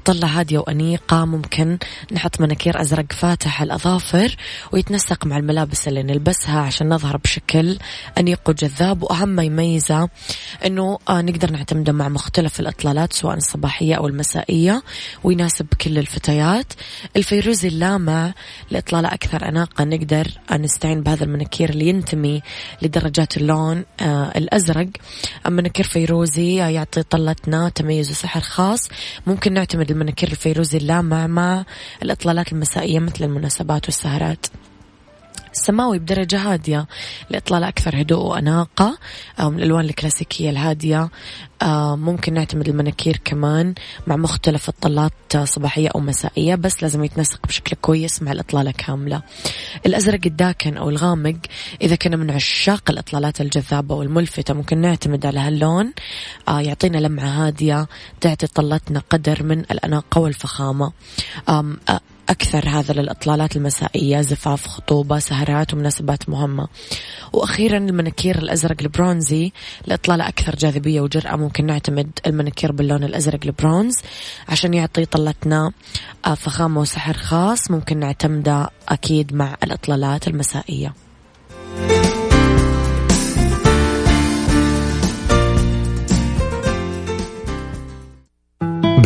طلة 0.05 0.27
هادية 0.27 0.57
وأنيقة 0.57 1.25
ممكن 1.25 1.77
نحط 2.11 2.41
مناكير 2.41 2.81
أزرق 2.81 3.13
فاتح 3.13 3.61
على 3.61 3.67
الأظافر 3.67 4.35
ويتنسق 4.71 5.25
مع 5.25 5.37
الملابس 5.37 5.87
اللي 5.87 6.03
نلبسها 6.03 6.59
عشان 6.59 6.89
نظهر 6.89 7.17
بشكل 7.17 7.77
أنيق 8.17 8.39
وجذاب. 8.47 9.03
وأهم 9.03 9.29
ما 9.29 9.43
يميزه 9.43 10.09
أنه 10.65 10.99
آه، 11.09 11.21
نقدر 11.21 11.51
نعتمده 11.51 11.93
مع 11.93 12.09
مختلف 12.09 12.59
الإطلالات 12.59 13.13
سواء 13.13 13.35
الصباحية 13.37 13.95
أو 13.95 14.07
المسائية 14.07 14.83
ويناسب 15.23 15.67
كل 15.81 15.97
الفتيات. 15.97 16.73
الفيروزي 17.15 17.67
اللامع 17.67 18.33
لإطلالة 18.71 19.07
أكثر 19.07 19.49
أناقة 19.49 19.83
نقدر 19.83 20.27
نستعين 20.51 21.01
بهذا 21.01 21.23
المناكير 21.23 21.69
اللي 21.69 21.87
ينتمي 21.87 22.36
لدرجات 22.81 23.37
اللون 23.37 23.85
آه 24.01 24.31
الأزرق. 24.35 24.87
أما 25.47 25.61
منكر 25.61 25.83
فيروزي 25.83 26.55
يعطي 26.55 27.03
طلتنا 27.03 27.69
تميز 27.69 28.11
وسحر 28.11 28.41
خاص. 28.41 28.89
ممكن 29.27 29.53
نعتمد 29.53 29.91
المنكر 29.91 30.27
الفيروزي 30.27 30.77
اللامع 30.77 31.27
مع 31.27 31.65
الإطلالات 32.03 32.51
المسائية 32.51 32.99
مثل 32.99 33.23
المناسبات 33.23 33.85
والسهرات. 33.85 34.45
السماوي 35.57 35.99
بدرجة 35.99 36.37
هادية 36.37 36.87
لإطلالة 37.29 37.67
أكثر 37.67 38.01
هدوء 38.01 38.25
وأناقة. 38.25 38.97
من 39.39 39.59
الألوان 39.59 39.85
الكلاسيكية 39.85 40.49
الهادية. 40.49 41.09
آه، 41.61 41.95
ممكن 41.95 42.33
نعتمد 42.33 42.69
المناكير 42.69 43.21
كمان 43.25 43.73
مع 44.07 44.15
مختلف 44.15 44.69
الطلات 44.69 45.37
صباحية 45.43 45.89
أو 45.95 45.99
مسائية 45.99 46.55
بس 46.55 46.83
لازم 46.83 47.03
يتنسق 47.03 47.47
بشكل 47.47 47.75
كويس 47.81 48.21
مع 48.21 48.31
الإطلالة 48.31 48.71
كاملة. 48.71 49.21
الأزرق 49.85 50.19
الداكن 50.25 50.77
أو 50.77 50.89
الغامق 50.89 51.35
إذا 51.81 51.95
كنا 51.95 52.15
من 52.15 52.31
عشاق 52.31 52.89
الإطلالات 52.89 53.41
الجذابة 53.41 53.95
والملفتة 53.95 54.53
ممكن 54.53 54.77
نعتمد 54.77 55.25
على 55.25 55.39
هاللون. 55.39 55.93
آه، 56.47 56.61
يعطينا 56.61 56.97
لمعة 56.97 57.47
هادية 57.47 57.87
تعطي 58.21 58.47
طلتنا 58.47 59.01
قدر 59.09 59.43
من 59.43 59.59
الأناقة 59.59 60.21
والفخامة. 60.21 60.91
أكثر 62.29 62.69
هذا 62.69 62.93
للإطلالات 62.93 63.55
المسائية 63.55 64.21
زفاف 64.21 64.67
خطوبة 64.67 65.19
سهرات 65.19 65.73
ومناسبات 65.73 66.29
مهمة. 66.29 66.67
وأخيرا 67.33 67.77
المناكير 67.77 68.37
الأزرق 68.37 68.75
البرونزي 68.81 69.51
لإطلالة 69.87 70.27
أكثر 70.27 70.55
جاذبية 70.55 71.01
وجرأة 71.01 71.35
ممكن 71.35 71.65
نعتمد 71.65 72.19
المناكير 72.27 72.71
باللون 72.71 73.03
الأزرق 73.03 73.39
البرونز 73.45 73.95
عشان 74.49 74.73
يعطي 74.73 75.05
طلتنا 75.05 75.71
آه، 76.25 76.33
فخامة 76.33 76.81
وسحر 76.81 77.13
خاص. 77.13 77.71
ممكن 77.71 77.99
نعتمده 77.99 78.69
أكيد 78.89 79.33
مع 79.33 79.57
الإطلالات 79.63 80.27
المسائية. 80.27 80.93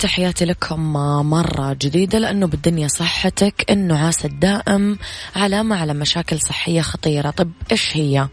تحياتي 0.00 0.44
لكم 0.44 0.92
مرة 1.30 1.76
جديدة 1.80 2.18
لأنه 2.18 2.46
بالدنيا 2.46 2.88
صحتك 2.88 3.70
النعاس 3.70 4.24
الدائم 4.24 4.98
علامة 5.36 5.76
على 5.76 5.94
مشاكل 5.94 6.40
صحية 6.40 6.80
خطيرة. 6.80 7.30
طب 7.30 7.50
إيش 7.72 7.96
هي؟ 7.96 8.28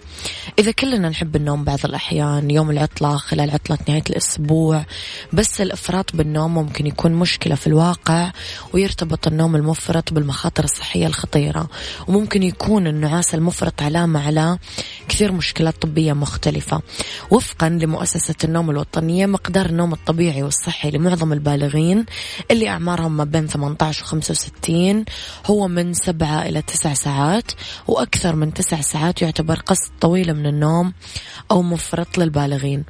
إذا 0.59 0.72
كلنا 0.72 1.09
نحب 1.09 1.36
النوم 1.36 1.63
بعض 1.63 1.80
الأحيان 1.86 2.51
يوم 2.51 2.72
العطلة 2.72 3.18
خلال 3.18 3.51
عطلة 3.51 3.78
نهاية 3.88 4.03
الأسبوع 4.09 4.86
بس 5.34 5.61
الإفراط 5.61 6.15
بالنوم 6.15 6.53
ممكن 6.53 6.88
يكون 6.88 7.11
مشكلة 7.11 7.55
في 7.55 7.68
الواقع 7.68 8.32
ويرتبط 8.74 9.28
النوم 9.28 9.55
المفرط 9.55 10.13
بالمخاطر 10.13 10.63
الصحية 10.63 11.07
الخطيرة. 11.07 11.70
وممكن 12.07 12.43
يكون 12.43 12.88
النعاس 12.88 13.36
المفرط 13.36 13.82
علامة 13.82 14.28
على 14.28 14.57
كثير 15.09 15.32
مشكلات 15.32 15.82
طبية 15.82 16.13
مختلفة. 16.13 16.82
وفقا 17.32 17.70
لمؤسسة 17.70 18.36
النوم 18.43 18.70
الوطنية 18.70 19.26
مقدار 19.26 19.65
النوم 19.65 19.93
الطبيعي 19.93 20.43
والصحي 20.43 20.91
لمعظم 20.91 21.34
البالغين 21.34 21.57
اللي 22.51 22.70
أعمارهم 22.70 23.18
ما 23.18 23.24
بين 23.24 23.47
18 23.47 24.03
و 24.03 24.08
65 24.08 25.05
هو 25.45 25.68
من 25.68 25.93
7 25.93 26.45
إلى 26.45 26.62
9 26.62 26.93
ساعات 26.93 27.51
وأكثر 27.88 28.36
من 28.36 28.53
9 28.53 28.82
ساعات 28.82 29.22
يعتبر 29.22 29.60
قسط 29.60 29.91
طويلة 30.01 30.34
من 30.34 30.45
النوم 30.45 30.93
أو 31.51 31.62
مفرط 31.62 32.18
للبالغين. 32.18 32.84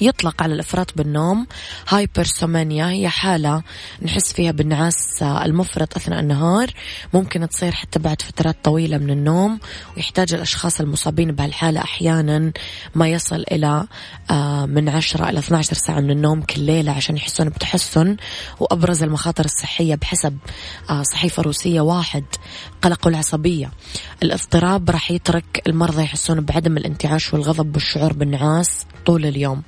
يطلق 0.00 0.42
على 0.42 0.54
الإفراط 0.54 0.96
بالنوم. 0.96 1.46
هايبرسومانيا 1.88 2.88
هي 2.88 3.08
حالة 3.08 3.62
نحس 4.02 4.32
فيها 4.32 4.50
بالنعاس 4.52 5.22
المفرط 5.22 5.96
أثناء 5.96 6.20
النهار. 6.20 6.70
ممكن 7.14 7.48
تصير 7.48 7.72
حتى 7.72 7.98
بعد 7.98 8.22
فترات 8.22 8.56
طويلة 8.64 8.98
من 8.98 9.10
النوم 9.10 9.60
ويحتاج 9.96 10.34
الأشخاص 10.34 10.80
المصابين 10.80 11.32
بهالحالة 11.32 11.80
أحيانا 11.80 12.52
ما 12.94 13.08
يصل 13.08 13.44
إلى 13.52 13.86
آه، 14.30 14.66
من 14.66 14.88
10 14.88 15.28
إلى 15.28 15.38
12 15.38 15.74
ساعة 15.74 16.00
من 16.00 16.10
النوم 16.10 16.42
كل 16.42 16.60
ليلة 16.60 16.92
عشان 16.92 17.16
يحسون 17.16 17.48
بتحسن. 17.48 18.16
وأبرز 18.60 19.02
المخاطر 19.02 19.44
الصحية 19.44 19.94
بحسب 19.94 20.38
آه، 20.90 21.02
صحيفة 21.02 21.42
روسية 21.42 21.80
واحد 21.80 22.24
قلق 22.82 23.06
العصبية. 23.06 23.70
الاضطراب 24.22 24.90
راح 24.90 25.10
يترك 25.10 25.62
المرضى 25.66 26.02
يحسون 26.02 26.40
بعدم 26.40 26.76
الانتعاش 26.76 27.34
والغضب 27.34 27.74
والشعور 27.74 28.12
بالنعاس 28.12 28.86
طول 29.06 29.26
اليوم. 29.26 29.62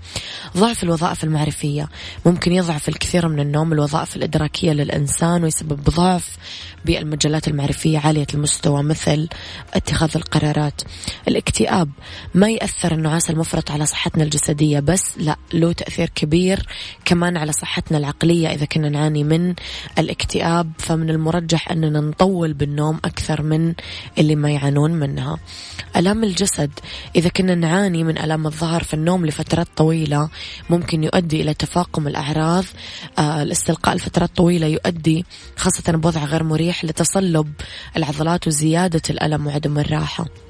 ضعف 0.56 0.82
الوظائف 0.82 1.24
المعرفية. 1.24 1.88
ممكن 2.26 2.52
يضعف 2.52 2.88
الكثير 2.88 3.28
من 3.28 3.40
النوم 3.40 3.72
الوظائف 3.72 4.16
الإدراكية 4.16 4.72
للإنسان 4.72 5.44
ويسبب 5.44 5.80
ضعف 5.90 6.36
بالمجالات 6.84 7.48
المعرفية 7.48 7.98
عالية 7.98 8.26
المستوى 8.34 8.82
مثل 8.82 9.28
اتخاذ 9.74 10.10
القرارات. 10.16 10.82
الاكتئاب 11.28 11.90
ما 12.34 12.50
يأثر 12.50 12.92
النعاس 12.92 13.30
المفرط 13.30 13.70
على 13.70 13.86
صحتنا 13.86 14.24
الجسدية 14.24 14.80
بس 14.80 15.18
لا 15.18 15.36
له 15.52 15.72
تأثير 15.72 16.10
كبير 16.14 16.66
كمان 17.04 17.36
على 17.36 17.52
صحتنا 17.52 17.98
العقلية. 17.98 18.48
إذا 18.48 18.64
كنا 18.64 18.88
نعاني 18.88 19.24
من 19.24 19.54
الاكتئاب 19.98 20.72
فمن 20.78 21.10
المرجح 21.10 21.70
أننا 21.70 22.00
نطول 22.00 22.52
بالنوم 22.52 22.96
أكثر 23.04 23.42
من 23.42 23.74
اللي 24.18 24.36
ما 24.36 24.50
يعانون 24.50 24.92
منها. 24.92 25.38
ألام 25.96 26.24
الجسد 26.24 26.70
إذا 27.16 27.28
كنا 27.28 27.54
نعاني 27.54 28.04
من 28.04 28.18
ألام 28.18 28.46
الظهر 28.46 28.82
في 28.82 28.94
النوم 28.94 29.26
لفترات 29.26 29.68
طويلة 29.76 30.03
ممكن 30.70 31.04
يؤدي 31.04 31.42
إلى 31.42 31.54
تفاقم 31.54 32.08
الأعراض. 32.08 32.64
آه 33.18 33.42
الاستلقاء 33.42 33.96
لفترات 33.96 34.30
طويلة 34.36 34.66
يؤدي 34.66 35.24
خاصة 35.56 35.92
بوضع 35.92 36.24
غير 36.24 36.42
مريح 36.42 36.84
لتصلب 36.84 37.52
العضلات 37.96 38.46
وزيادة 38.46 39.02
الألم 39.10 39.46
وعدم 39.46 39.78
الراحة. 39.78 40.43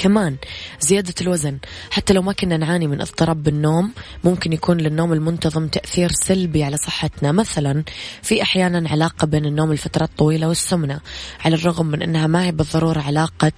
كمان 0.00 0.36
زيادة 0.80 1.14
الوزن. 1.20 1.58
حتى 1.90 2.12
لو 2.12 2.22
ما 2.22 2.32
كنا 2.32 2.56
نعاني 2.56 2.86
من 2.86 3.00
اضطراب 3.00 3.42
بالنوم 3.42 3.92
ممكن 4.24 4.52
يكون 4.52 4.76
للنوم 4.76 5.12
المنتظم 5.12 5.68
تأثير 5.68 6.10
سلبي 6.12 6.64
على 6.64 6.76
صحتنا. 6.76 7.32
مثلا 7.32 7.84
في 8.22 8.42
أحيانا 8.42 8.88
علاقة 8.88 9.26
بين 9.26 9.44
النوم 9.44 9.72
لفترات 9.72 10.10
طويلة 10.18 10.48
والسمنة. 10.48 11.00
على 11.44 11.54
الرغم 11.54 11.86
من 11.86 12.02
أنها 12.02 12.26
ما 12.26 12.44
هي 12.44 12.52
بالضرورة 12.52 13.00
علاقة 13.00 13.52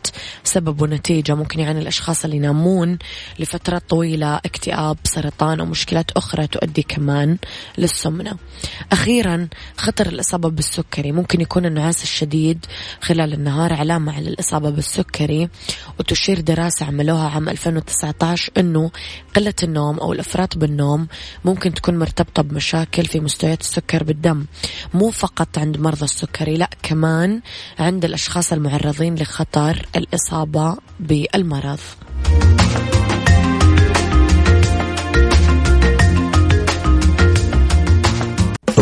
سبب 0.44 0.82
ونتيجة 0.82 1.34
ممكن 1.34 1.60
يعني 1.60 1.80
الأشخاص 1.80 2.24
اللي 2.24 2.36
ينامون 2.36 2.98
لفترات 3.38 3.82
طويلة 3.88 4.36
اكتئاب 4.36 4.96
سرطان 5.04 5.60
أو 5.60 5.66
مشكلات 5.66 6.10
أخرى 6.10 6.46
تؤدي 6.46 6.82
كمان 6.82 7.38
للسمنة. 7.78 8.32
أخيرا 8.92 9.48
خطر 9.76 10.06
الإصابة 10.06 10.48
بالسكري. 10.50 11.12
ممكن 11.12 11.40
يكون 11.40 11.66
النعاس 11.66 12.02
الشديد 12.02 12.66
خلال 13.00 13.32
النهار 13.32 13.72
علامة 13.72 14.12
على 14.12 14.28
الإصابة 14.28 14.70
بالسكري 14.70 15.48
وتشير 15.98 16.31
تشير 16.32 16.44
دراسة 16.44 16.86
عملوها 16.86 17.28
عام 17.28 17.48
2019 17.48 18.52
أنه 18.58 18.90
قلة 19.36 19.54
النوم 19.62 19.98
أو 19.98 20.12
الإفراط 20.12 20.58
بالنوم 20.58 21.08
ممكن 21.44 21.74
تكون 21.74 21.98
مرتبطة 21.98 22.42
بمشاكل 22.42 23.04
في 23.04 23.20
مستويات 23.20 23.60
السكر 23.60 24.02
بالدم 24.02 24.44
مو 24.94 25.10
فقط 25.10 25.58
عند 25.58 25.76
مرضى 25.76 26.04
السكري 26.04 26.56
لا 26.56 26.70
كمان 26.82 27.40
عند 27.78 28.04
الأشخاص 28.04 28.52
المعرضين 28.52 29.14
لخطر 29.14 29.86
الإصابة 29.96 30.76
بالمرض. 31.00 31.80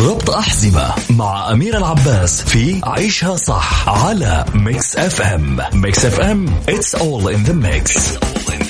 ربط 0.06 0.30
أحزمة 0.30 0.94
مع 1.10 1.52
أميرة 1.52 1.76
العباس 1.76 2.42
في 2.42 2.80
عيشها 2.84 3.36
صح 3.36 3.88
على 3.88 4.44
Mix 4.54 4.96
FM 4.96 5.60
Mix 5.72 6.04
FM 6.04 6.46
it's 6.68 6.94
all 7.00 7.28
in 7.28 7.48
the 7.48 7.54
mix, 7.54 7.90
It's 7.90 8.16
all 8.16 8.54
in 8.54 8.60
the 8.68 8.69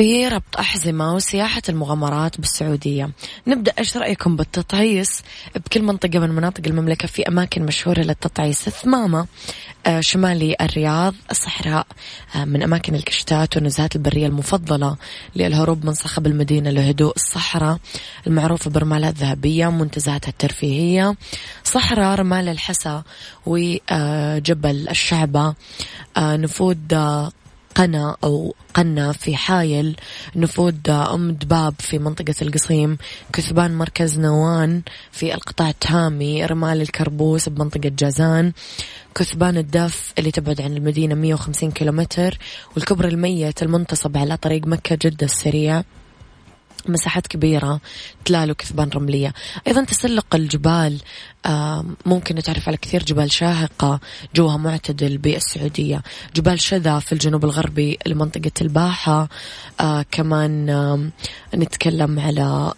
في 0.00 0.28
ربط 0.28 0.56
أحزمة 0.58 1.14
وسياحة 1.14 1.62
المغامرات 1.68 2.40
بالسعودية. 2.40 3.10
نبدأ 3.46 3.72
إيش 3.78 3.96
رأيكم 3.96 4.36
بالتطعيس؟ 4.36 5.22
بكل 5.54 5.82
منطقة 5.82 6.18
من 6.18 6.30
مناطق 6.30 6.62
المملكة 6.66 7.08
في 7.08 7.28
أماكن 7.28 7.62
مشهورة 7.62 8.00
للتطعيس. 8.00 8.68
ثمامة 8.68 9.26
آه، 9.86 10.00
شمالي 10.00 10.56
الرياض 10.60 11.14
الصحراء 11.30 11.86
آه، 12.34 12.44
من 12.44 12.62
أماكن 12.62 12.94
الكشتات 12.94 13.56
والنزهات 13.56 13.96
البرية 13.96 14.26
المفضلة 14.26 14.96
للهروب 15.36 15.86
من 15.86 15.94
صخب 15.94 16.26
المدينة 16.26 16.70
لهدوء 16.70 17.14
الصحراء 17.16 17.78
المعروفة 18.26 18.70
برمالات 18.70 19.14
ذهبية 19.14 19.70
منتزهاتها 19.70 20.28
الترفيهية 20.28 21.16
صحراء 21.64 22.18
رمال 22.18 22.48
الحسا 22.48 23.02
وجبل 23.46 24.88
الشعبة 24.88 25.54
آه، 26.16 26.36
نفود 26.36 26.94
قنا 27.74 28.16
أو 28.24 28.54
قنا 28.74 29.12
في 29.12 29.36
حايل. 29.36 29.96
نفود 30.36 30.90
أم 30.90 31.30
دباب 31.30 31.74
في 31.78 31.98
منطقة 31.98 32.34
القصيم. 32.42 32.98
كثبان 33.32 33.78
مركز 33.78 34.18
نوان 34.18 34.82
في 35.12 35.34
القطاع 35.34 35.68
التامي 35.68 36.46
رمال 36.46 36.80
الكربوس 36.80 37.48
بمنطقة 37.48 37.88
جازان. 37.88 38.52
كثبان 39.14 39.56
الدف 39.56 40.12
اللي 40.18 40.30
تبعد 40.30 40.60
عن 40.60 40.76
المدينة 40.76 41.14
150 41.14 41.70
كيلومتر. 41.70 42.38
والكبر 42.76 43.08
الميت 43.08 43.62
المنتصب 43.62 44.16
على 44.16 44.36
طريق 44.36 44.66
مكة 44.66 44.98
جدة 45.02 45.26
السريع. 45.26 45.82
مساحات 46.88 47.26
كبيرة 47.26 47.80
تلال 48.24 48.50
وكثبان 48.50 48.88
رملية. 48.88 49.34
أيضا 49.66 49.84
تسلق 49.84 50.34
الجبال 50.34 51.00
ممكن 52.06 52.36
نتعرف 52.36 52.68
على 52.68 52.76
كثير 52.76 53.02
جبال 53.02 53.32
شاهقة 53.32 54.00
جوها 54.34 54.56
معتدل 54.56 55.18
بالسعودية. 55.18 56.02
جبال 56.34 56.60
شذا 56.60 56.98
في 56.98 57.12
الجنوب 57.12 57.44
الغربي 57.44 57.98
لمنطقة 58.06 58.50
الباحة. 58.60 59.28
آه، 59.80 60.04
كمان 60.10 61.10
نتكلم 61.54 62.20
على 62.20 62.72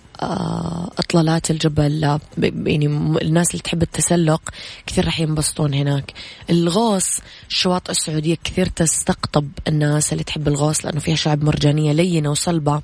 إطلالات 0.98 1.50
الجبل 1.50 2.18
يعني 2.66 2.86
الناس 3.22 3.50
اللي 3.50 3.62
تحب 3.62 3.82
التسلق 3.82 4.50
كثير 4.86 5.04
راح 5.04 5.20
ينبسطون 5.20 5.74
هناك. 5.74 6.12
الغوص 6.50 7.20
الشواطئ 7.48 7.90
السعودية 7.90 8.36
كثير 8.44 8.66
تستقطب 8.66 9.48
الناس 9.68 10.12
اللي 10.12 10.24
تحب 10.24 10.48
الغوص 10.48 10.84
لأنه 10.84 11.00
فيها 11.00 11.14
شعب 11.14 11.44
مرجانية 11.44 11.92
لينة 11.92 12.30
وصلبة 12.30 12.82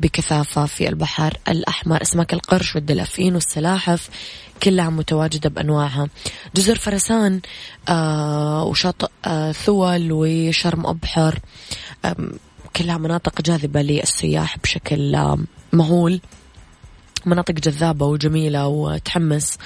بكثافة 0.00 0.66
في 0.66 0.88
البحر 0.88 1.36
الأحمر. 1.48 2.02
أسماك 2.02 2.32
القرش 2.34 2.74
والدلافين 2.74 3.34
والسلاحف 3.34 4.08
كلها 4.62 4.90
متواجدة 4.90 5.50
بأنواعها. 5.50 6.08
جزر 6.56 6.76
فرسان 6.78 7.40
آه 7.88 8.64
وشاطئ 8.64 9.08
آه 9.24 9.52
ثول 9.52 10.08
وشرم 10.12 10.86
أبحر 10.86 11.38
آه 12.04 12.16
كلها 12.76 12.98
مناطق 12.98 13.42
جاذبة 13.42 13.82
للسياح 13.82 14.58
بشكل 14.58 15.14
آه 15.14 15.38
مهول. 15.72 16.20
مناطق 17.26 17.54
جذابة 17.54 18.06
وجميلة 18.06 18.66
وتحمس 18.66 19.58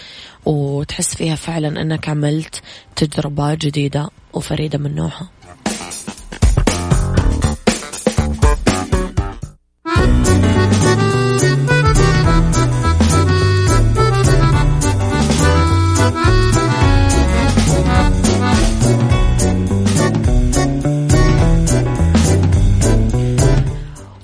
وتحس 0.46 1.14
فيها 1.14 1.34
فعلا 1.34 1.82
أنك 1.82 2.08
عملت 2.08 2.62
تجربة 2.96 3.54
جديدة 3.54 4.10
وفريدة 4.32 4.78
من 4.78 4.94
نوعها. 4.94 5.28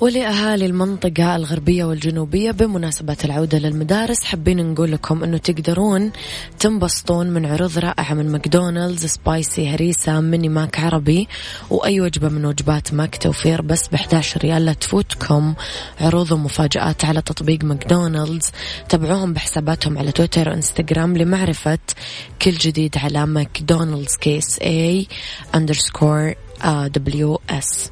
ولأهالي 0.04 0.66
المنطقة 0.66 1.36
الغربية 1.36 1.84
والجنوبية 1.84 2.50
بمناسبة 2.50 3.16
العودة 3.24 3.58
للمدارس 3.58 4.24
حابين 4.24 4.72
نقول 4.72 4.92
لكم 4.92 5.24
أنه 5.24 5.36
تقدرون 5.36 6.12
تنبسطون 6.58 7.26
من 7.26 7.46
عروض 7.46 7.78
رائعة 7.78 8.14
من 8.14 8.32
ماكدونالدز 8.32 9.04
spicy 9.04 9.68
هريسة 9.68 10.20
ميني 10.20 10.48
ماك 10.48 10.80
عربي 10.80 11.28
وأي 11.70 12.00
وجبة 12.00 12.28
من 12.28 12.44
وجبات 12.44 12.94
ماك 12.94 13.16
توفير 13.16 13.62
بس 13.62 13.88
ب 13.88 13.94
11 13.94 14.40
ريال 14.40 14.64
لا 14.64 14.72
تفوتكم 14.72 15.54
عروض 16.00 16.32
ومفاجآت 16.32 17.04
على 17.04 17.22
تطبيق 17.22 17.64
ماكدونالدز. 17.64 18.50
تابعوهم 18.88 19.32
بحساباتهم 19.32 19.98
على 19.98 20.12
تويتر 20.12 20.48
وإنستغرام 20.48 21.16
لمعرفة 21.16 21.78
كل 22.42 22.52
جديد 22.52 22.98
على 22.98 23.26
ماكدونالدز 23.26 24.16
KSA 24.16 25.06
underscore 25.54 26.34
WS 26.64 27.90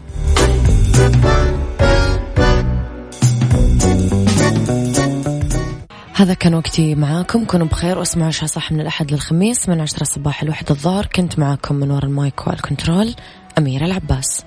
هذا 6.15 6.35
كان 6.35 6.55
وقتي 6.55 6.95
معاكم. 6.95 7.45
كونوا 7.45 7.67
بخير 7.67 7.99
واسمعوا 7.99 8.29
عيشها 8.29 8.47
صح 8.47 8.73
من 8.73 8.81
الأحد 8.81 9.13
للخميس 9.13 9.69
من 9.69 9.81
عشرة 9.81 10.05
صباح 10.05 10.43
للواحد 10.43 10.71
الظهر. 10.71 11.07
كنت 11.07 11.39
معاكم 11.39 11.75
من 11.75 11.91
وراء 11.91 12.05
ال 12.05 12.15
mic 12.15 12.47
وال 12.47 12.62
control 12.62 13.15
أميرة 13.59 13.85
العباس. 13.85 14.45